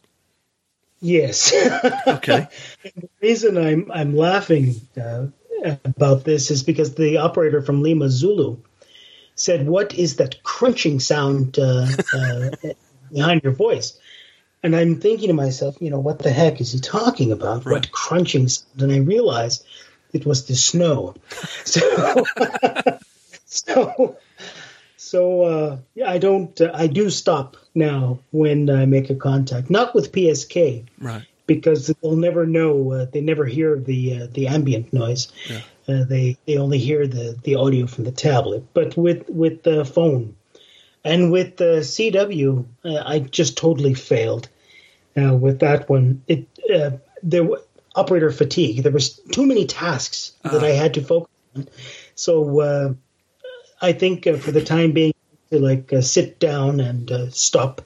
[1.02, 1.54] Yes.
[2.08, 2.48] okay.
[2.84, 4.76] the reason I'm I'm laughing.
[5.00, 5.28] Uh,
[5.86, 8.58] about this is because the operator from Lima Zulu
[9.36, 12.50] said, "What is that crunching sound uh, uh,
[13.12, 13.98] behind your voice?"
[14.62, 17.66] And I'm thinking to myself, you know, what the heck is he talking about?
[17.66, 17.76] Right.
[17.76, 18.82] What crunching sound?
[18.82, 19.66] And I realized
[20.14, 21.16] it was the snow.
[21.66, 22.26] So,
[23.46, 24.18] so,
[24.98, 26.60] so uh, yeah, I don't.
[26.62, 31.24] Uh, I do stop now when I make a contact, not with PSK, right?
[31.50, 32.92] because they'll never know.
[32.92, 35.32] Uh, they never hear the uh, the ambient noise.
[35.50, 35.62] Yeah.
[35.88, 38.64] Uh, they they only hear the the audio from the tablet.
[38.74, 40.36] But with with the phone
[41.04, 44.48] and with the CW, uh, I just totally failed
[45.18, 46.22] uh, with that one.
[46.28, 46.92] It uh,
[47.24, 47.48] there
[48.00, 48.84] operator fatigue.
[48.84, 50.82] There was too many tasks that I uh-huh.
[50.82, 51.68] had to focus on.
[52.16, 52.94] So uh,
[53.82, 55.14] I think uh, for the time being,
[55.52, 57.82] to like uh, sit down and stop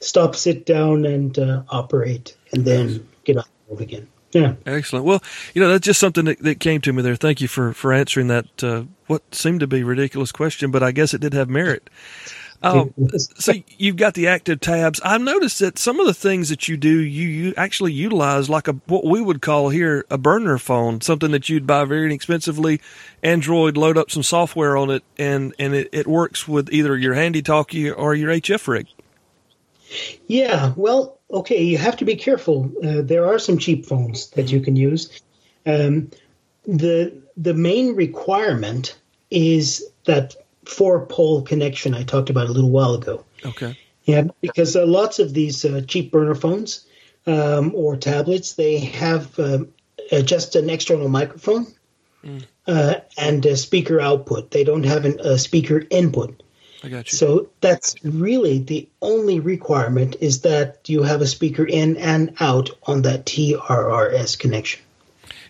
[0.00, 4.08] stop, sit down, and uh, operate, and then get on the road again.
[4.32, 4.54] Yeah.
[4.66, 5.04] Excellent.
[5.04, 5.22] Well,
[5.54, 7.16] you know, that's just something that, that came to me there.
[7.16, 10.92] Thank you for, for answering that, uh, what seemed to be ridiculous question, but I
[10.92, 11.88] guess it did have merit.
[12.60, 15.00] Um, so you've got the active tabs.
[15.04, 18.66] I've noticed that some of the things that you do, you, you actually utilize like
[18.66, 22.80] a what we would call here a burner phone, something that you'd buy very inexpensively.
[23.22, 27.14] Android, load up some software on it, and and it, it works with either your
[27.14, 28.88] handy talkie or your HF rig.
[30.26, 32.70] Yeah, well, okay, you have to be careful.
[32.82, 35.20] Uh, there are some cheap phones that you can use.
[35.64, 36.10] Um,
[36.66, 38.98] the the main requirement
[39.30, 40.34] is that
[40.68, 43.24] four pole connection I talked about a little while ago.
[43.44, 43.76] Okay.
[44.04, 46.86] Yeah, because uh, lots of these uh, cheap burner phones
[47.26, 49.68] um, or tablets they have um,
[50.10, 51.66] uh, just an external microphone
[52.24, 53.02] mm.
[53.18, 54.50] and a speaker output.
[54.50, 56.42] They don't have an, a speaker input.
[56.82, 57.18] I got you.
[57.18, 62.70] So that's really the only requirement is that you have a speaker in and out
[62.84, 64.80] on that TRRS connection.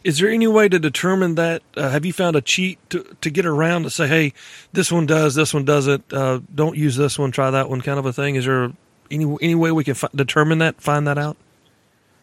[0.09, 1.61] Is there any way to determine that?
[1.77, 4.33] Uh, have you found a cheat to, to get around to say, hey,
[4.73, 7.99] this one does, this one doesn't, uh, don't use this one, try that one kind
[7.99, 8.35] of a thing?
[8.35, 8.73] Is there
[9.11, 11.37] any, any way we can f- determine that, find that out?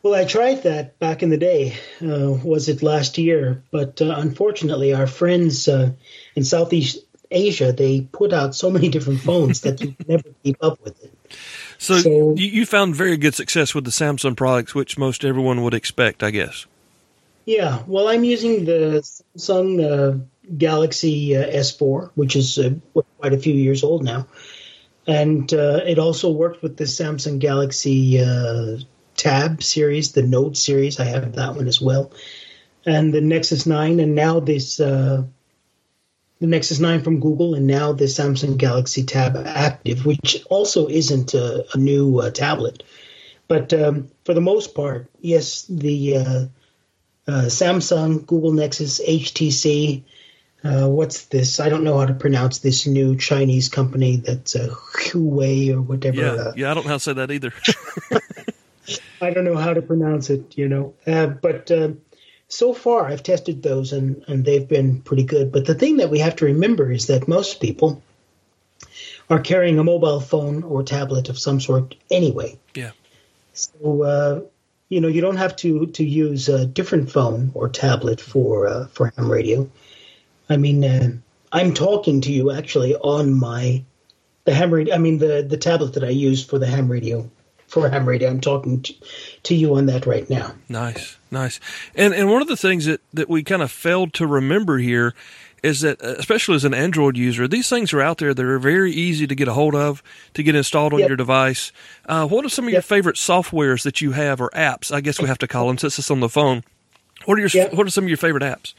[0.02, 1.78] Well, I tried that back in the day.
[2.02, 3.62] Uh, was it last year?
[3.70, 5.92] But uh, unfortunately, our friends uh,
[6.36, 6.98] in Southeast
[7.30, 11.14] Asia they put out so many different phones that you never keep up with it.
[11.78, 15.62] So, so you, you, found very good success with the Samsung products, which most everyone
[15.62, 16.66] would expect, I guess.
[17.46, 19.02] Yeah, well, I'm using the
[19.38, 20.18] Samsung uh,
[20.58, 22.72] Galaxy uh, S4, which is uh,
[23.20, 24.28] quite a few years old now,
[25.06, 28.18] and it also worked with the Samsung Galaxy
[29.16, 31.00] Tab series, the Note series.
[31.00, 32.12] I have that one as well,
[32.86, 35.24] and the Nexus 9, and now this uh,
[36.40, 41.34] the Nexus 9 from Google, and now the Samsung Galaxy Tab Active, which also isn't
[41.34, 42.84] a, a new uh, tablet.
[43.48, 46.46] But um, for the most part, yes, the uh, uh
[47.28, 50.04] Samsung, Google Nexus, HTC.
[50.64, 51.60] Uh, what's this?
[51.60, 56.18] I don't know how to pronounce this new Chinese company that's uh, Huawei or whatever.
[56.18, 57.54] Yeah, uh, yeah, I don't know how to say that either.
[59.22, 60.94] I don't know how to pronounce it, you know.
[61.06, 61.90] Uh, but uh,
[62.48, 65.52] so far, I've tested those and, and they've been pretty good.
[65.52, 68.02] But the thing that we have to remember is that most people
[69.30, 72.58] are carrying a mobile phone or tablet of some sort anyway.
[72.76, 72.92] Yeah.
[73.54, 74.42] So, uh,
[74.90, 78.88] you know, you don't have to, to use a different phone or tablet for uh,
[78.88, 79.70] for ham radio.
[80.50, 81.12] I mean, uh,
[81.52, 83.84] I'm talking to you actually on my
[84.44, 84.94] the ham radio.
[84.94, 87.30] I mean, the the tablet that I use for the ham radio
[87.68, 88.30] for ham radio.
[88.30, 88.94] I'm talking to,
[89.44, 90.54] to, you on that right now.
[90.70, 91.60] Nice, nice.
[91.96, 95.14] And and one of the things that that we kind of failed to remember here
[95.66, 98.60] is that, uh, especially as an Android user, these things are out there that are
[98.60, 100.04] very easy to get a hold of,
[100.34, 101.10] to get installed on yep.
[101.10, 101.72] your device.
[102.06, 102.76] Uh, what are some of yep.
[102.76, 104.94] your favorite softwares that you have, or apps?
[104.94, 106.64] I guess we have to call them since it's on the phone.
[107.26, 107.74] What are your yep.
[107.74, 108.74] What are some of your favorite apps?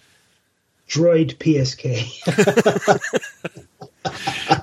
[0.88, 2.22] Droid PSK.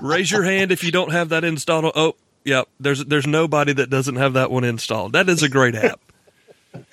[0.00, 1.92] Raise your hand if you don't have that installed.
[1.94, 2.14] Oh,
[2.44, 2.68] Yep.
[2.78, 5.12] There's there's nobody that doesn't have that one installed.
[5.12, 6.00] That is a great app.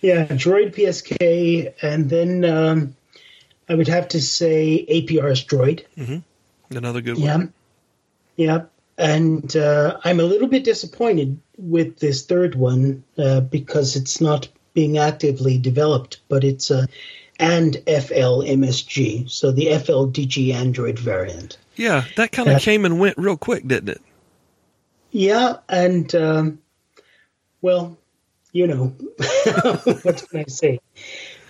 [0.00, 2.95] yeah, Droid PSK, and then um,
[3.68, 5.84] I would have to say APRS Droid.
[5.96, 6.76] Mm-hmm.
[6.76, 7.36] Another good yeah.
[7.36, 7.52] one.
[8.36, 8.62] Yeah.
[8.98, 14.48] And uh, I'm a little bit disappointed with this third one uh, because it's not
[14.72, 16.86] being actively developed, but it's uh,
[17.38, 21.58] and FLMSG, so the FLDigi Android variant.
[21.76, 24.02] Yeah, that kind of came and went real quick, didn't it?
[25.10, 26.58] Yeah, and um,
[27.60, 27.98] well,
[28.52, 28.86] you know,
[30.02, 30.80] what can I say?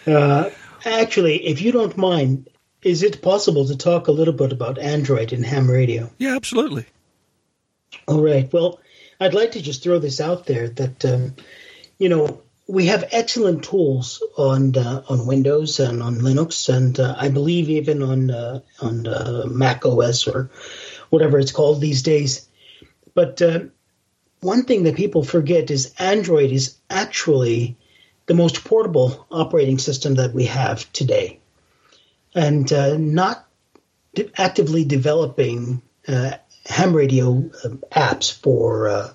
[0.06, 0.50] Uh,
[0.86, 2.48] actually, if you don't mind,
[2.82, 6.10] is it possible to talk a little bit about Android and ham radio?
[6.18, 6.86] Yeah, absolutely.
[8.06, 8.50] All right.
[8.52, 8.80] Well,
[9.20, 11.34] I'd like to just throw this out there that um,
[11.98, 17.14] you know we have excellent tools on uh, on Windows and on Linux, and uh,
[17.18, 20.50] I believe even on uh, on uh, Mac OS or
[21.10, 22.48] whatever it's called these days.
[23.14, 23.60] But uh,
[24.40, 27.76] one thing that people forget is Android is actually
[28.26, 31.38] the most portable operating system that we have today.
[32.34, 33.46] And uh, not
[34.14, 36.32] de- actively developing uh,
[36.66, 39.10] ham radio uh, apps for uh,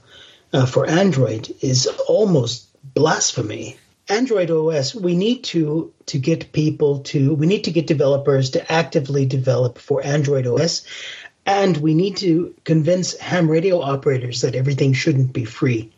[0.54, 3.78] uh, for Android is almost blasphemy.
[4.10, 8.72] Android OS, we need to to get people to we need to get developers to
[8.72, 10.86] actively develop for Android OS
[11.46, 15.92] and we need to convince ham radio operators that everything shouldn't be free,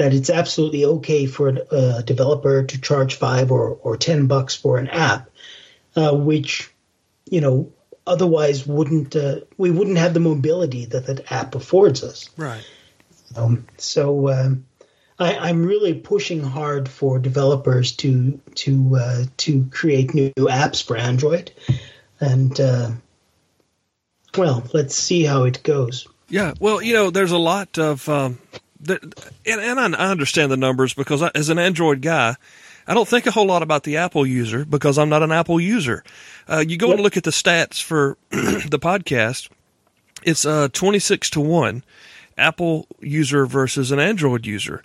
[0.00, 4.78] that it's absolutely okay for a developer to charge five or, or 10 bucks for
[4.78, 5.28] an app,
[5.94, 6.70] uh, which,
[7.28, 7.70] you know,
[8.06, 12.30] otherwise wouldn't, uh, we wouldn't have the mobility that that app affords us.
[12.38, 12.66] Right.
[13.36, 14.64] Um, so, um,
[15.18, 20.96] I, am really pushing hard for developers to to uh, to create new apps for
[20.96, 21.52] Android,
[22.18, 22.92] and uh,
[24.34, 26.08] well, let's see how it goes.
[26.30, 28.38] Yeah, well, you know, there's a lot of, um,
[28.88, 29.14] and,
[29.46, 32.36] and I understand the numbers because I, as an Android guy,
[32.86, 35.60] I don't think a whole lot about the Apple user because I'm not an Apple
[35.60, 36.02] user.
[36.48, 36.96] Uh, you go yep.
[36.96, 39.48] and look at the stats for the podcast.
[40.22, 41.84] It's uh, 26 to 1
[42.36, 44.82] Apple user versus an Android user.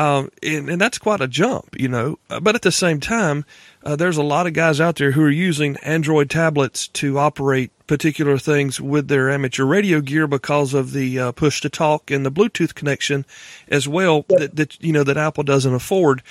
[0.00, 2.18] Um, and, and, that's quite a jump, you know.
[2.30, 3.44] Uh, but at the same time,
[3.84, 7.70] uh, there's a lot of guys out there who are using Android tablets to operate
[7.86, 12.24] particular things with their amateur radio gear because of the uh, push to talk and
[12.24, 13.26] the Bluetooth connection
[13.68, 16.22] as well that, that you know that Apple doesn't afford.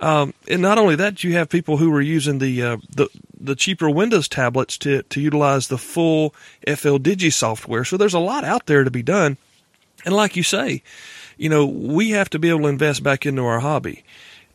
[0.00, 3.08] Um, and not only that, you have people who are using the uh, the
[3.38, 6.34] the cheaper Windows tablets to to utilize the full
[6.66, 7.84] FLDigi software.
[7.84, 9.36] So there's a lot out there to be done.
[10.06, 10.82] And like you say,
[11.38, 14.04] you know, we have to be able to invest back into our hobby.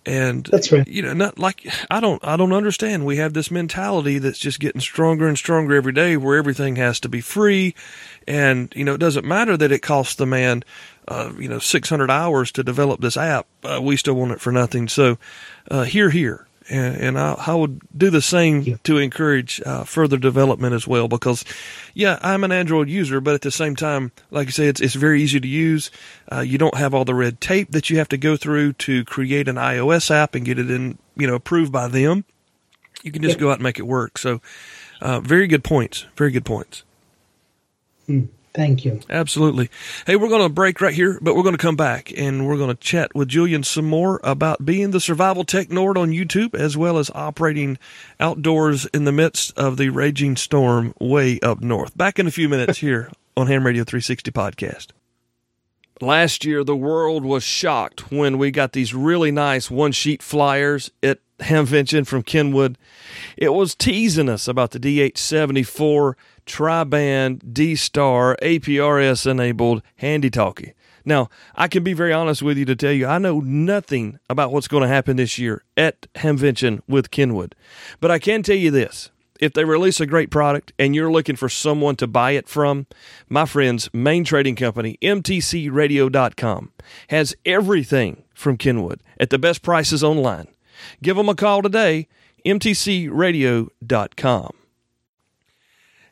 [0.05, 0.85] And That's right.
[0.85, 3.05] You know, not like I don't I don't understand.
[3.05, 6.99] We have this mentality that's just getting stronger and stronger every day, where everything has
[7.01, 7.73] to be free,
[8.27, 10.65] and you know it doesn't matter that it costs the man,
[11.07, 13.47] uh, you know, six hundred hours to develop this app.
[13.63, 14.89] Uh, we still want it for nothing.
[14.89, 15.17] So,
[15.71, 18.75] uh, here, here and, and I, I, would do the same yeah.
[18.83, 21.07] to encourage uh, further development as well.
[21.07, 21.43] Because,
[21.93, 24.95] yeah, I'm an Android user, but at the same time, like I say, it's it's
[24.95, 25.91] very easy to use.
[26.31, 29.05] Uh, you don't have all the red tape that you have to go through to
[29.05, 32.25] create an iOS app and get it in, you know, approved by them.
[33.03, 33.41] You can just yeah.
[33.41, 34.17] go out and make it work.
[34.17, 34.41] So,
[35.01, 36.05] uh, very good points.
[36.15, 36.83] Very good points.
[38.07, 38.29] Mm.
[38.53, 38.99] Thank you.
[39.09, 39.69] Absolutely.
[40.05, 42.57] Hey, we're going to break right here, but we're going to come back and we're
[42.57, 46.53] going to chat with Julian some more about being the survival tech nord on YouTube
[46.53, 47.79] as well as operating
[48.19, 51.97] outdoors in the midst of the raging storm way up north.
[51.97, 54.87] Back in a few minutes here on Ham Radio 360 podcast.
[55.99, 60.91] Last year, the world was shocked when we got these really nice one sheet flyers
[61.01, 62.77] at Hamvention from Kenwood.
[63.37, 66.13] It was teasing us about the DH74
[66.45, 70.73] tri-band D-Star APRS enabled handy talkie.
[71.05, 74.53] Now, I can be very honest with you to tell you, I know nothing about
[74.53, 77.55] what's going to happen this year at Hamvention with Kenwood.
[77.99, 81.35] But I can tell you this if they release a great product and you're looking
[81.35, 82.87] for someone to buy it from,
[83.27, 86.71] my friends, main trading company, MTCRadio.com,
[87.09, 90.47] has everything from Kenwood at the best prices online.
[91.01, 92.07] Give them a call today,
[92.45, 94.53] MTCRadio.com.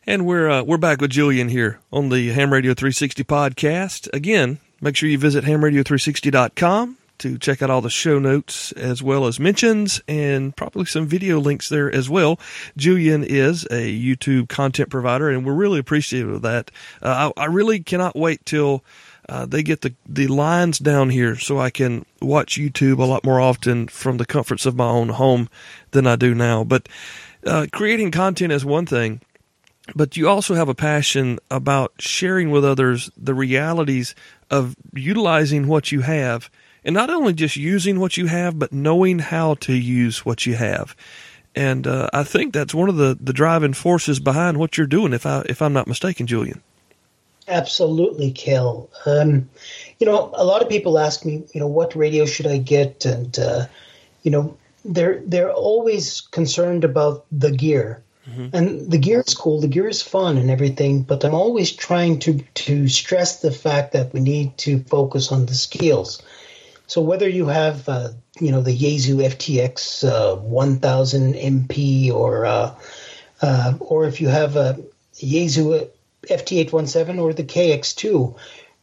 [0.08, 4.12] And we're uh, we're back with Julian here on the Ham Radio 360 podcast.
[4.12, 9.28] Again, make sure you visit hamradio360.com to check out all the show notes as well
[9.28, 12.40] as mentions and probably some video links there as well.
[12.76, 16.72] Julian is a YouTube content provider, and we're really appreciative of that.
[17.00, 18.84] Uh, I, I, really cannot wait till
[19.30, 23.24] uh, they get the, the lines down here so I can watch YouTube a lot
[23.24, 25.48] more often from the comforts of my own home
[25.92, 26.64] than I do now.
[26.64, 26.90] But
[27.46, 29.22] uh, creating content is one thing
[29.96, 34.16] but you also have a passion about sharing with others the realities
[34.50, 36.50] of utilizing what you have.
[36.84, 40.56] And not only just using what you have but knowing how to use what you
[40.56, 40.96] have.
[41.54, 45.14] And uh, I think that's one of the, the driving forces behind what you're doing
[45.14, 46.62] if I if I'm not mistaken Julian.
[47.48, 48.90] Absolutely Cale.
[49.06, 49.50] Um,
[50.00, 53.06] you know a lot of people ask me you know what radio should I get?
[53.06, 53.68] And uh,
[54.24, 58.56] you know they're they're always concerned about the gear Mm-hmm.
[58.56, 62.20] And the gear is cool, the gear is fun and everything, but I'm always trying
[62.20, 66.22] to to stress the fact that we need to focus on the skills.
[66.86, 68.10] So whether you have uh,
[68.40, 72.76] you know the Yaesu FTX uh, 1000 MP or uh,
[73.42, 74.78] uh, or if you have a
[75.16, 75.90] Yaesu
[76.24, 78.36] FT817 or the KX2,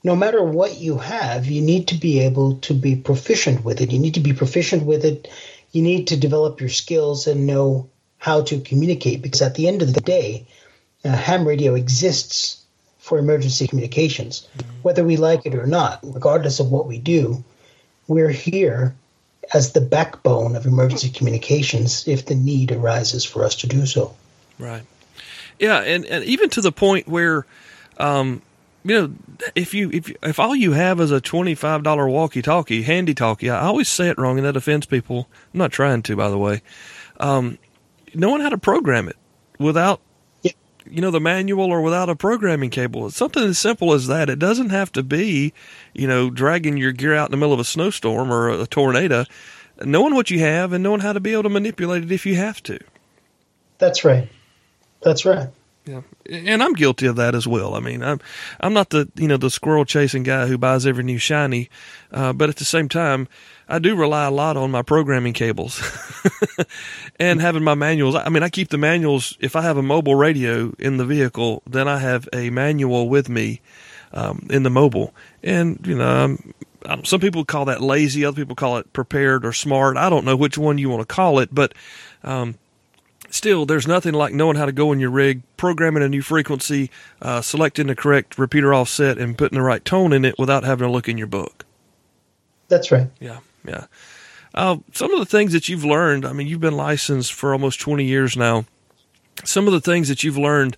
[0.03, 3.93] no matter what you have, you need to be able to be proficient with it.
[3.93, 5.28] You need to be proficient with it.
[5.70, 7.89] You need to develop your skills and know
[8.19, 10.47] how to communicate because at the end of the day,
[11.05, 12.62] uh, ham radio exists
[12.99, 14.47] for emergency communications.
[14.83, 17.43] Whether we like it or not, regardless of what we do,
[18.07, 18.95] we're here
[19.55, 24.14] as the backbone of emergency communications if the need arises for us to do so.
[24.59, 24.83] Right.
[25.59, 27.47] Yeah, and, and even to the point where,
[27.99, 28.43] um,
[28.85, 29.14] you know,
[29.55, 33.14] if you if if all you have is a twenty five dollar walkie talkie, handy
[33.14, 35.29] talkie, I always say it wrong, and that offends people.
[35.53, 36.62] I'm not trying to, by the way.
[37.19, 37.59] Um,
[38.15, 39.17] knowing how to program it
[39.59, 40.01] without
[40.43, 40.53] yeah.
[40.89, 43.07] you know the manual or without a programming cable.
[43.07, 44.31] It's something as simple as that.
[44.31, 45.53] It doesn't have to be,
[45.95, 49.25] you know, dragging your gear out in the middle of a snowstorm or a tornado.
[49.85, 52.35] Knowing what you have and knowing how to be able to manipulate it if you
[52.35, 52.81] have to.
[53.79, 54.29] That's right.
[55.03, 55.49] That's right.
[55.89, 57.74] Yeah, and I'm guilty of that as well.
[57.74, 58.20] I mean, I'm
[58.61, 61.70] I'm not the you know the squirrel chasing guy who buys every new shiny,
[62.12, 63.26] uh, but at the same time,
[63.70, 65.80] I do rely a lot on my programming cables
[67.18, 68.16] and having my manuals.
[68.16, 69.39] I mean, I keep the manuals.
[69.41, 73.30] If I have a mobile radio in the vehicle, then I have a manual with
[73.30, 73.62] me
[74.12, 75.14] um, in the mobile.
[75.43, 76.36] And, you know,
[76.84, 78.26] um, some people call that lazy.
[78.26, 79.97] Other people call it prepared or smart.
[79.97, 81.74] I don't know which one you want to call it, but,
[82.24, 82.57] um,
[83.31, 86.91] still, there's nothing like knowing how to go in your rig, programming a new frequency,
[87.22, 90.87] uh, selecting the correct repeater offset, and putting the right tone in it without having
[90.87, 91.64] to look in your book.
[92.68, 93.09] That's right.
[93.20, 93.41] Yeah.
[93.66, 93.87] Yeah.
[94.55, 97.81] Uh, some of the things that you've learned, I mean, you've been licensed for almost
[97.81, 98.64] 20 years now.
[99.45, 100.76] Some of the things that you've learned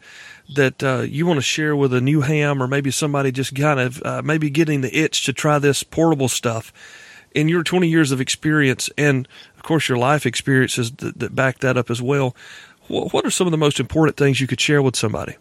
[0.55, 3.81] that uh, you want to share with a new ham or maybe somebody just kind
[3.81, 6.73] of uh, maybe getting the itch to try this portable stuff
[7.33, 9.29] in your 20 years of experience and
[9.61, 12.35] of course your life experiences that, that back that up as well
[12.89, 15.37] what are some of the most important things you could share with somebody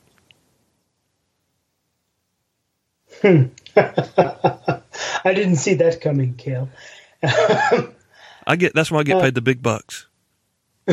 [3.22, 3.45] hmm.
[3.76, 6.70] i didn't see that coming Cale
[8.49, 10.07] I get that's why I get paid the big bucks.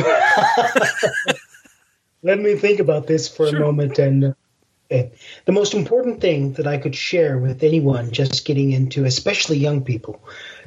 [2.23, 3.57] Let me think about this for sure.
[3.57, 3.97] a moment.
[3.97, 4.35] And
[4.91, 5.03] uh,
[5.45, 9.83] the most important thing that I could share with anyone just getting into, especially young
[9.83, 10.21] people,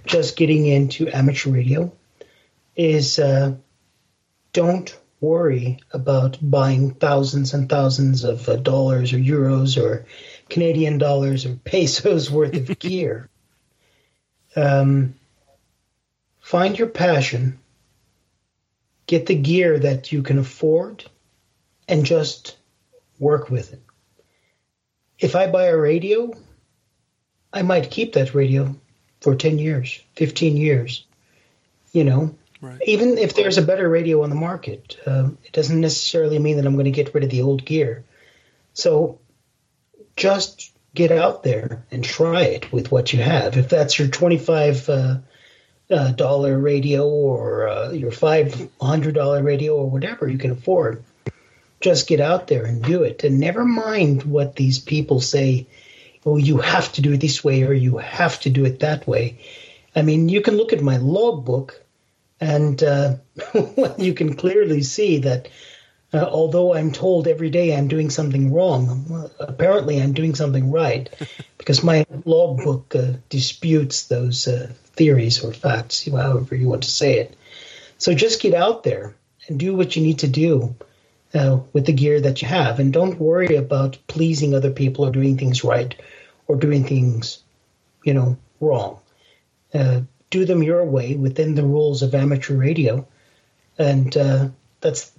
[0.04, 1.92] just getting into amateur radio,
[2.76, 3.54] is uh,
[4.52, 10.06] don't worry about buying thousands and thousands of uh, dollars or euros or
[10.48, 13.28] Canadian dollars or pesos worth of gear.
[14.56, 15.14] Um,
[16.40, 17.60] find your passion,
[19.06, 21.04] get the gear that you can afford,
[21.86, 22.56] and just
[23.18, 23.82] work with it.
[25.18, 26.32] If I buy a radio,
[27.52, 28.74] I might keep that radio
[29.20, 31.04] for 10 years, 15 years.
[31.92, 32.80] You know, right.
[32.86, 36.66] even if there's a better radio on the market, uh, it doesn't necessarily mean that
[36.66, 38.04] I'm going to get rid of the old gear.
[38.74, 39.18] So
[40.16, 43.56] just get out there and try it with what you have.
[43.56, 45.18] If that's your 25 uh,
[45.90, 51.04] uh, dollar radio or uh, your $500 radio or whatever you can afford,
[51.80, 53.24] just get out there and do it.
[53.24, 55.66] And never mind what these people say,
[56.26, 59.06] oh, you have to do it this way or you have to do it that
[59.06, 59.38] way.
[59.96, 61.82] I mean, you can look at my logbook
[62.40, 63.16] and uh,
[63.98, 65.48] you can clearly see that
[66.12, 71.08] uh, although I'm told every day I'm doing something wrong, apparently I'm doing something right
[71.58, 77.18] because my logbook uh, disputes those uh, theories or facts, however you want to say
[77.20, 77.36] it.
[77.98, 79.14] So just get out there
[79.46, 80.74] and do what you need to do
[81.32, 85.12] uh, with the gear that you have, and don't worry about pleasing other people or
[85.12, 85.94] doing things right
[86.48, 87.42] or doing things,
[88.04, 88.98] you know, wrong.
[89.72, 90.00] Uh,
[90.30, 93.06] do them your way within the rules of amateur radio,
[93.78, 94.48] and uh,
[94.80, 95.12] that's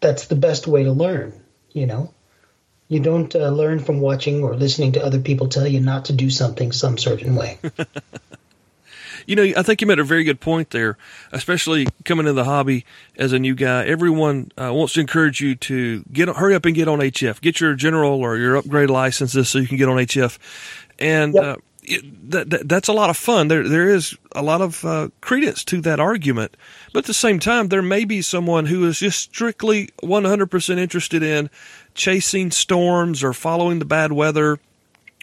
[0.00, 1.32] that's the best way to learn.
[1.72, 2.14] You know,
[2.88, 6.12] you don't uh, learn from watching or listening to other people tell you not to
[6.12, 7.58] do something some certain way.
[9.26, 10.98] you know, I think you made a very good point there,
[11.32, 12.84] especially coming into the hobby
[13.16, 13.86] as a new guy.
[13.86, 17.60] Everyone uh, wants to encourage you to get hurry up and get on HF, get
[17.60, 20.38] your general or your upgrade licenses so you can get on HF,
[20.98, 21.34] and.
[21.34, 21.44] Yep.
[21.44, 21.56] Uh,
[22.28, 23.48] that, that, that's a lot of fun.
[23.48, 26.56] There there is a lot of uh, credence to that argument,
[26.92, 31.22] but at the same time, there may be someone who is just strictly 100% interested
[31.22, 31.50] in
[31.94, 34.58] chasing storms or following the bad weather,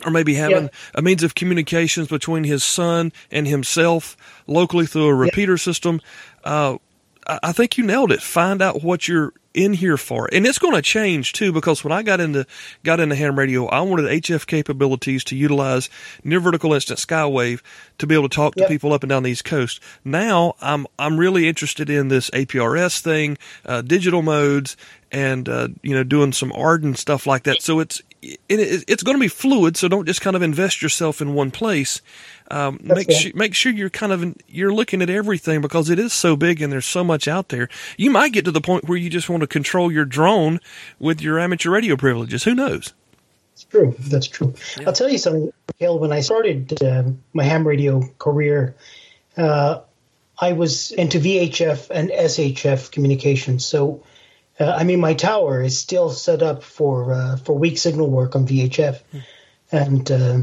[0.05, 0.73] or maybe having yep.
[0.95, 4.15] a means of communications between his son and himself
[4.47, 5.59] locally through a repeater yep.
[5.59, 6.01] system.
[6.43, 6.77] Uh,
[7.25, 8.21] I think you nailed it.
[8.21, 10.29] Find out what you're in here for.
[10.31, 12.45] And it's going to change too because when I got into
[12.83, 15.89] got into ham radio, I wanted HF capabilities to utilize
[16.23, 17.61] near vertical incidence skywave
[17.97, 18.67] to be able to talk yep.
[18.67, 19.79] to people up and down the East Coast.
[20.03, 24.77] Now I'm I'm really interested in this APRS thing, uh, digital modes,
[25.11, 27.61] and uh, you know doing some Arden stuff like that.
[27.61, 29.77] So it's it, it's going to be fluid.
[29.77, 32.01] So don't just kind of invest yourself in one place.
[32.49, 36.11] Um, make sure make sure you're kind of you're looking at everything because it is
[36.11, 37.69] so big and there's so much out there.
[37.97, 40.59] You might get to the point where you just want to control your drone
[40.99, 42.43] with your amateur radio privileges.
[42.43, 42.93] Who knows?
[43.53, 43.95] It's true.
[43.99, 44.53] That's true.
[44.79, 44.87] Yeah.
[44.87, 45.99] I'll tell you something, Cale.
[45.99, 47.03] When I started uh,
[47.33, 48.75] my ham radio career,
[49.37, 49.81] uh,
[50.37, 53.63] I was into VHF and SHF communications.
[53.63, 54.03] So,
[54.59, 58.35] uh, I mean, my tower is still set up for uh, for weak signal work
[58.35, 58.99] on VHF,
[59.71, 60.39] and uh,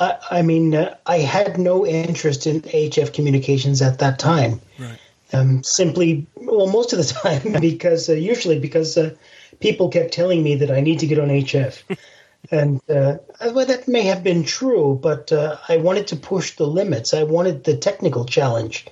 [0.00, 4.60] I, I mean, uh, I had no interest in HF communications at that time.
[4.78, 4.98] Right.
[5.32, 9.14] Um, simply, well, most of the time, because uh, usually because uh,
[9.60, 11.82] people kept telling me that I need to get on HF.
[12.50, 13.16] and uh,
[13.52, 17.12] well, that may have been true, but uh, I wanted to push the limits.
[17.14, 18.86] I wanted the technical challenge.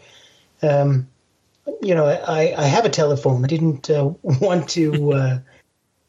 [0.63, 1.09] Um,
[1.81, 3.45] you know, I, I have a telephone.
[3.45, 5.43] I didn't uh, want to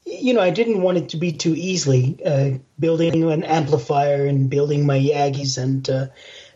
[0.05, 4.49] you know, I didn't want it to be too easily uh, building an amplifier and
[4.49, 6.07] building my Yagis and uh,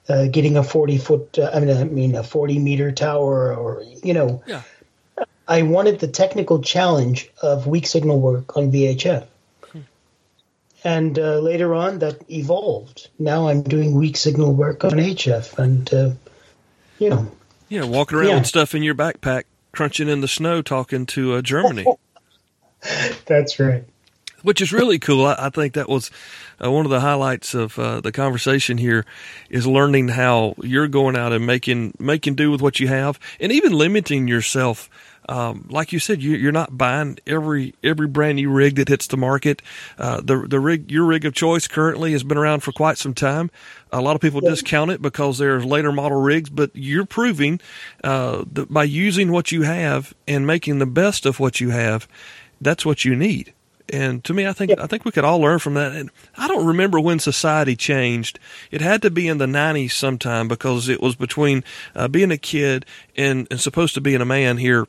[0.07, 3.83] uh, getting a forty foot, uh, I mean, I mean, a forty meter tower, or
[4.03, 4.63] you know, yeah.
[5.47, 9.27] I wanted the technical challenge of weak signal work on VHF.
[9.71, 9.79] Hmm.
[10.83, 13.09] And uh, later on, that evolved.
[13.17, 16.11] Now I'm doing weak signal work on HF, and uh,
[16.99, 17.31] you know,
[17.69, 18.37] yeah, walking around yeah.
[18.39, 21.85] with stuff in your backpack, crunching in the snow, talking to Germany.
[23.25, 23.83] That's right.
[24.41, 25.25] Which is really cool.
[25.25, 26.11] I, I think that was
[26.63, 29.05] uh, one of the highlights of uh, the conversation here
[29.49, 33.51] is learning how you're going out and making making do with what you have, and
[33.51, 34.89] even limiting yourself.
[35.29, 39.05] Um, like you said, you, are not buying every every brand new rig that hits
[39.05, 39.61] the market.
[39.99, 43.13] Uh, the the rig your rig of choice currently has been around for quite some
[43.13, 43.51] time.
[43.91, 44.49] A lot of people yeah.
[44.49, 47.61] discount it because there's later model rigs, but you're proving
[48.03, 52.07] uh, that by using what you have and making the best of what you have,
[52.59, 53.53] that's what you need.
[53.91, 55.91] And to me, I think I think we could all learn from that.
[55.91, 58.39] And I don't remember when society changed.
[58.71, 61.63] It had to be in the '90s sometime because it was between
[61.93, 62.83] uh, being a kid
[63.15, 64.87] and, and supposed to being a man here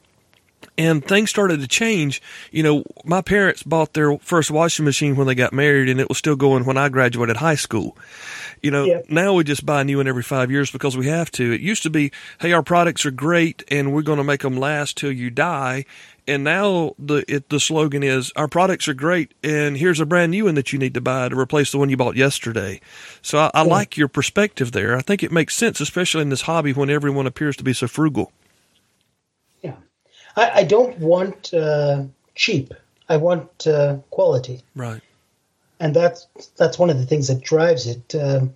[0.78, 2.22] and things started to change.
[2.50, 6.08] You know, my parents bought their first washing machine when they got married, and it
[6.08, 7.96] was still going when I graduated high school.
[8.62, 9.00] You know, yeah.
[9.08, 11.52] now we just buy a new one every five years because we have to.
[11.52, 14.56] It used to be, hey, our products are great, and we're going to make them
[14.56, 15.84] last till you die.
[16.28, 20.30] And now the it, the slogan is, our products are great, and here's a brand
[20.30, 22.80] new one that you need to buy to replace the one you bought yesterday.
[23.20, 23.70] So I, I yeah.
[23.70, 24.96] like your perspective there.
[24.96, 27.88] I think it makes sense, especially in this hobby when everyone appears to be so
[27.88, 28.32] frugal.
[30.36, 32.04] I, I don't want uh,
[32.34, 32.74] cheap.
[33.08, 34.62] I want uh, quality.
[34.74, 35.02] Right.
[35.78, 36.26] And that's
[36.56, 38.14] that's one of the things that drives it.
[38.14, 38.46] Uh,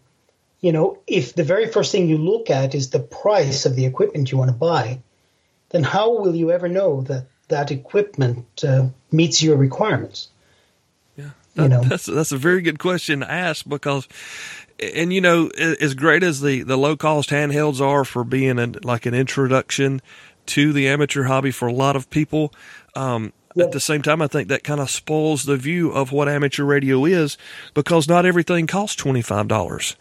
[0.61, 3.87] you know, if the very first thing you look at is the price of the
[3.87, 5.01] equipment you want to buy,
[5.71, 10.29] then how will you ever know that that equipment uh, meets your requirements?
[11.17, 14.07] Yeah, that, you know, that's that's a very good question to ask because
[14.79, 18.67] and you know as great as the the low cost handhelds are for being a,
[18.83, 20.01] like an introduction
[20.47, 22.53] to the amateur hobby for a lot of people.
[22.95, 26.29] Um, At the same time, I think that kind of spoils the view of what
[26.29, 27.39] amateur radio is
[27.73, 29.95] because not everything costs twenty five dollars.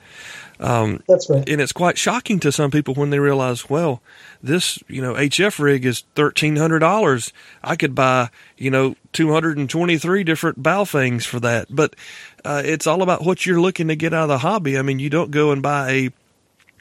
[0.60, 1.48] Um, That's right.
[1.48, 4.02] And it's quite shocking to some people when they realize, well,
[4.42, 7.32] this you know HF rig is thirteen hundred dollars.
[7.64, 11.68] I could buy you know two hundred and twenty three different Baofengs for that.
[11.70, 11.96] But
[12.44, 14.78] uh, it's all about what you're looking to get out of the hobby.
[14.80, 16.10] I mean, you don't go and buy a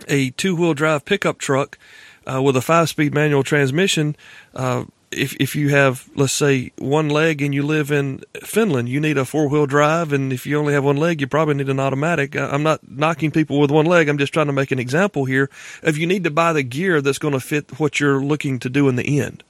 [0.08, 1.78] a two wheel drive pickup truck
[2.26, 4.16] uh, with a five speed manual transmission,
[4.54, 9.00] uh, if if you have let's say one leg and you live in Finland, you
[9.00, 11.68] need a four wheel drive, and if you only have one leg, you probably need
[11.68, 12.34] an automatic.
[12.36, 14.08] I'm not knocking people with one leg.
[14.08, 15.50] I'm just trying to make an example here.
[15.82, 18.70] If you need to buy the gear that's going to fit what you're looking to
[18.70, 19.44] do in the end.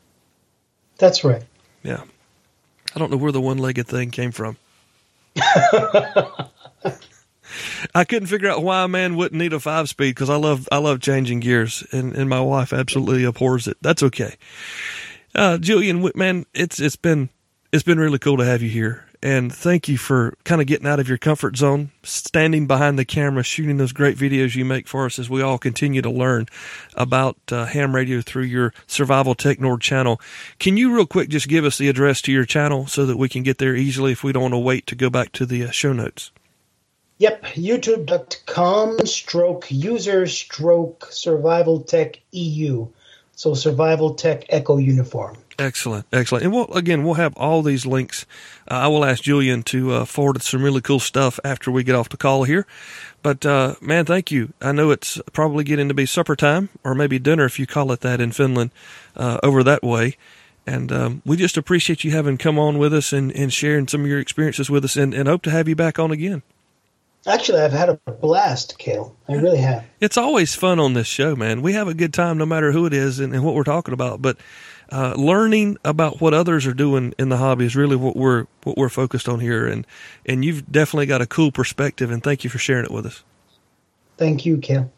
[0.98, 1.42] That's right.
[1.82, 2.02] Yeah,
[2.94, 4.56] I don't know where the one legged thing came from.
[7.94, 10.68] I couldn't figure out why a man wouldn't need a five speed because I love
[10.72, 13.76] I love changing gears and, and my wife absolutely abhors it.
[13.80, 14.36] That's okay.
[15.34, 17.30] Uh, Julian, man, it's it's been
[17.72, 20.86] it's been really cool to have you here, and thank you for kind of getting
[20.86, 24.86] out of your comfort zone, standing behind the camera, shooting those great videos you make
[24.86, 26.48] for us as we all continue to learn
[26.94, 30.20] about uh, ham radio through your Survival Tech Nord channel.
[30.58, 33.30] Can you real quick just give us the address to your channel so that we
[33.30, 35.64] can get there easily if we don't want to wait to go back to the
[35.64, 36.30] uh, show notes?
[37.22, 42.88] Yep, youtube.com stroke user stroke survival tech EU.
[43.36, 45.36] So survival tech echo uniform.
[45.56, 46.42] Excellent, excellent.
[46.42, 48.26] And we'll, again, we'll have all these links.
[48.68, 51.94] Uh, I will ask Julian to uh, forward some really cool stuff after we get
[51.94, 52.66] off the call here.
[53.22, 54.52] But uh, man, thank you.
[54.60, 57.92] I know it's probably getting to be supper time, or maybe dinner if you call
[57.92, 58.72] it that in Finland,
[59.14, 60.16] uh, over that way.
[60.66, 64.00] And um, we just appreciate you having come on with us and, and sharing some
[64.00, 66.42] of your experiences with us, and, and hope to have you back on again.
[67.26, 69.16] Actually, I've had a blast, Cale.
[69.28, 69.84] I really have.
[70.00, 71.62] It's always fun on this show, man.
[71.62, 73.94] We have a good time no matter who it is and, and what we're talking
[73.94, 74.20] about.
[74.20, 74.38] But
[74.90, 78.76] uh, learning about what others are doing in the hobby is really what we're what
[78.76, 79.66] we're focused on here.
[79.66, 79.86] And
[80.26, 82.10] and you've definitely got a cool perspective.
[82.10, 83.22] And thank you for sharing it with us.
[84.16, 84.90] Thank you, Cale.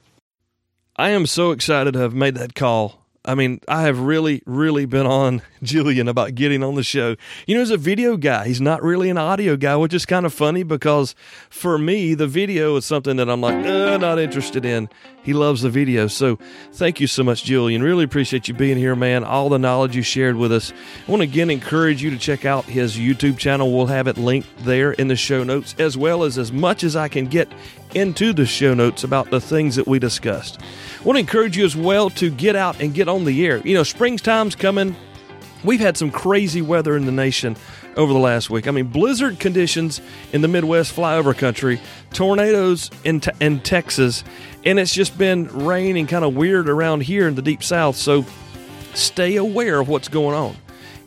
[0.97, 4.85] I am so excited to have made that call I mean, I have really, really
[4.85, 7.17] been on Julian about getting on the show.
[7.47, 8.47] You know, he's a video guy.
[8.47, 11.15] He's not really an audio guy, which is kind of funny because
[11.49, 14.91] for me, the video is something that I'm like, uh, not interested in.
[15.23, 16.07] He loves the video.
[16.07, 16.39] So
[16.73, 17.83] thank you so much, Julian.
[17.83, 19.25] Really appreciate you being here, man.
[19.25, 20.71] All the knowledge you shared with us.
[21.09, 23.73] I want to again encourage you to check out his YouTube channel.
[23.73, 26.95] We'll have it linked there in the show notes, as well as as much as
[26.95, 27.49] I can get
[27.95, 30.61] into the show notes about the things that we discussed.
[31.05, 33.59] Want to encourage you as well to get out and get on the air.
[33.59, 34.97] You know, springtime's coming.
[35.63, 37.57] We've had some crazy weather in the nation
[37.95, 38.67] over the last week.
[38.67, 40.01] I mean, blizzard conditions
[40.33, 41.79] in the Midwest flyover country,
[42.15, 44.25] tornadoes in, te- in Texas,
[44.65, 47.97] and it's just been rain and kind of weird around here in the deep south.
[47.97, 48.25] So
[48.95, 50.57] stay aware of what's going on.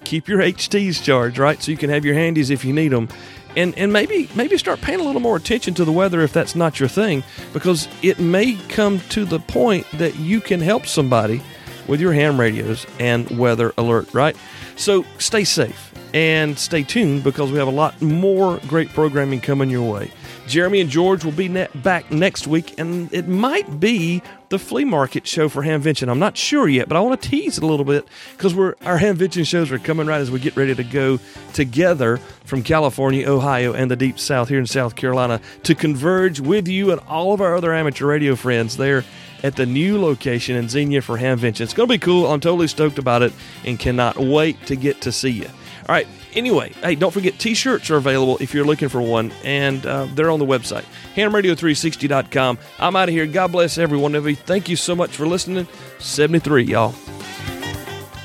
[0.04, 1.62] Keep your HTs charged, right?
[1.62, 3.10] So you can have your handies if you need them
[3.58, 6.56] and and maybe maybe start paying a little more attention to the weather if that's
[6.56, 11.42] not your thing because it may come to the point that you can help somebody
[11.88, 14.38] with your ham radios and weather alert right?
[14.78, 19.70] So stay safe and stay tuned because we have a lot more great programming coming
[19.70, 20.12] your way
[20.48, 24.86] Jeremy and George will be ne- back next week, and it might be the flea
[24.86, 26.10] market show for Hamvention.
[26.10, 28.76] I'm not sure yet, but I want to tease it a little bit because we're
[28.86, 31.20] our Hamvention shows are coming right as we get ready to go
[31.54, 36.68] together from California, Ohio, and the deep south here in South Carolina to converge with
[36.68, 39.04] you and all of our other amateur radio friends there
[39.44, 41.62] at the new location in Xenia for Hamvention.
[41.62, 42.28] It's going to be cool.
[42.28, 43.34] I'm totally stoked about it
[43.66, 45.46] and cannot wait to get to see you.
[45.46, 49.32] All right, Anyway, hey, don't forget t shirts are available if you're looking for one,
[49.44, 52.58] and uh, they're on the website, hamradio360.com.
[52.80, 53.26] I'm out of here.
[53.26, 54.36] God bless every one of you.
[54.36, 55.68] Thank you so much for listening.
[56.00, 56.94] 73, y'all.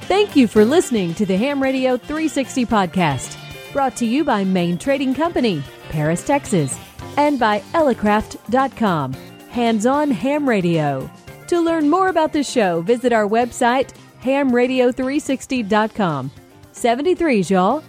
[0.06, 3.36] Thank you for listening to the Ham Radio 360 podcast,
[3.72, 6.78] brought to you by Main Trading Company, Paris, Texas,
[7.16, 9.12] and by Elecraft.com,
[9.50, 11.08] hands on ham radio.
[11.48, 13.92] To learn more about the show, visit our website,
[14.22, 16.30] hamradio360.com.
[16.72, 17.84] 73, y'all.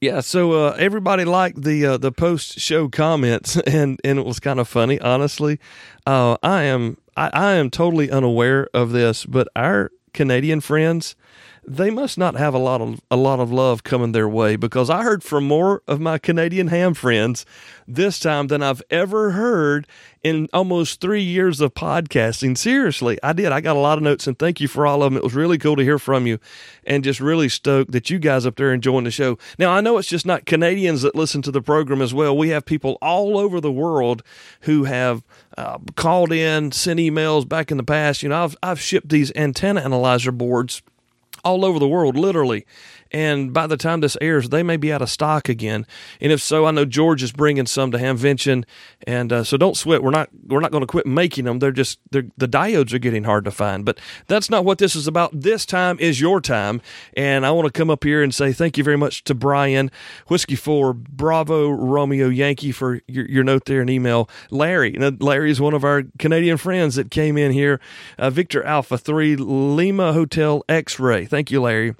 [0.00, 4.40] Yeah, so uh, everybody liked the uh, the post show comments, and, and it was
[4.40, 4.98] kind of funny.
[4.98, 5.60] Honestly,
[6.06, 11.16] uh, I am I, I am totally unaware of this, but our Canadian friends
[11.76, 14.90] they must not have a lot of a lot of love coming their way because
[14.90, 17.46] I heard from more of my Canadian ham friends
[17.86, 19.86] this time than I've ever heard
[20.22, 22.58] in almost three years of podcasting.
[22.58, 23.52] Seriously, I did.
[23.52, 25.16] I got a lot of notes and thank you for all of them.
[25.16, 26.38] It was really cool to hear from you
[26.84, 29.38] and just really stoked that you guys up there enjoying the show.
[29.56, 32.36] Now, I know it's just not Canadians that listen to the program as well.
[32.36, 34.22] We have people all over the world
[34.62, 35.22] who have
[35.56, 38.22] uh, called in, sent emails back in the past.
[38.22, 40.82] You know, I've, I've shipped these antenna analyzer boards
[41.44, 42.66] all over the world, literally
[43.12, 45.86] and by the time this airs, they may be out of stock again.
[46.20, 48.64] And if so, I know George is bringing some to Hamvention,
[49.06, 50.02] and uh, so don't sweat.
[50.02, 51.58] We're not we're not going to quit making them.
[51.58, 53.84] They're just they're, the diodes are getting hard to find.
[53.84, 55.30] But that's not what this is about.
[55.32, 56.80] This time is your time,
[57.16, 59.90] and I want to come up here and say thank you very much to Brian
[60.28, 64.28] Whiskey Four Bravo Romeo Yankee for your, your note there and email.
[64.50, 67.80] Larry, Larry is one of our Canadian friends that came in here.
[68.18, 71.26] Uh, Victor Alpha Three Lima Hotel X Ray.
[71.26, 71.94] Thank you, Larry.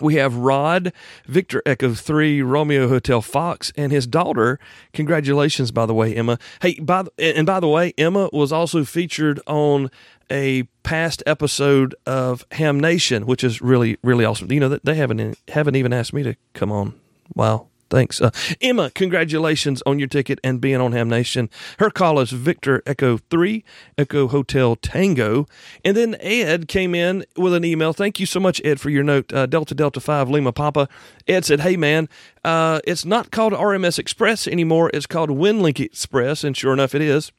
[0.00, 0.92] We have Rod,
[1.26, 4.58] Victor Echo 3, Romeo Hotel Fox, and his daughter.
[4.92, 6.38] Congratulations, by the way, Emma.
[6.60, 9.90] Hey, by the, and by the way, Emma was also featured on
[10.30, 14.50] a past episode of Ham Nation, which is really, really awesome.
[14.50, 16.94] You know they haven't haven't even asked me to come on.
[17.34, 18.20] Wow, Thanks.
[18.20, 18.30] Uh,
[18.60, 21.50] Emma, congratulations on your ticket and being on Ham Nation.
[21.78, 23.64] Her call is Victor Echo 3,
[23.98, 25.46] Echo Hotel Tango.
[25.84, 27.92] And then Ed came in with an email.
[27.92, 29.32] Thank you so much, Ed, for your note.
[29.32, 30.88] Uh, Delta Delta 5 Lima Papa.
[31.28, 32.08] Ed said, Hey, man,
[32.44, 34.90] uh, it's not called RMS Express anymore.
[34.92, 36.44] It's called WinLink Express.
[36.44, 37.32] And sure enough, it is.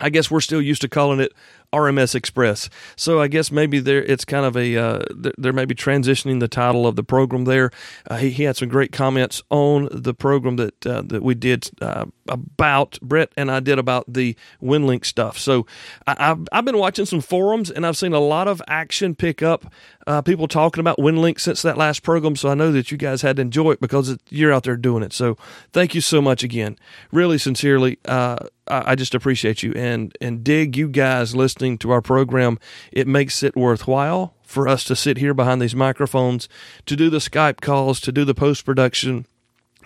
[0.00, 1.32] I guess we're still used to calling it
[1.74, 2.70] RMS Express.
[2.96, 5.02] So I guess maybe there it's kind of a uh,
[5.38, 7.70] they're maybe transitioning the title of the program there.
[8.08, 11.70] Uh, he, he had some great comments on the program that uh, that we did
[11.80, 15.38] uh, about Brett and I did about the WinLink stuff.
[15.38, 15.66] So
[16.06, 19.42] I, have I've been watching some forums and I've seen a lot of action pick
[19.42, 19.72] up.
[20.06, 22.36] Uh, people talking about WinLink since that last program.
[22.36, 24.76] So I know that you guys had to enjoy it because it, you're out there
[24.76, 25.14] doing it.
[25.14, 25.38] So
[25.72, 26.76] thank you so much again.
[27.10, 28.36] Really sincerely, uh,
[28.68, 32.58] I, I just appreciate you and and dig you guys listening listening to our program,
[32.92, 36.48] it makes it worthwhile for us to sit here behind these microphones,
[36.86, 39.26] to do the Skype calls, to do the post production,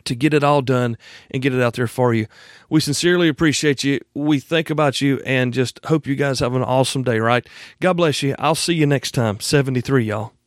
[0.05, 0.97] to get it all done
[1.31, 2.27] and get it out there for you.
[2.69, 4.01] We sincerely appreciate you.
[4.15, 7.47] We think about you and just hope you guys have an awesome day, right?
[7.81, 8.35] God bless you.
[8.39, 9.41] I'll see you next time.
[9.41, 10.38] 73, y'all.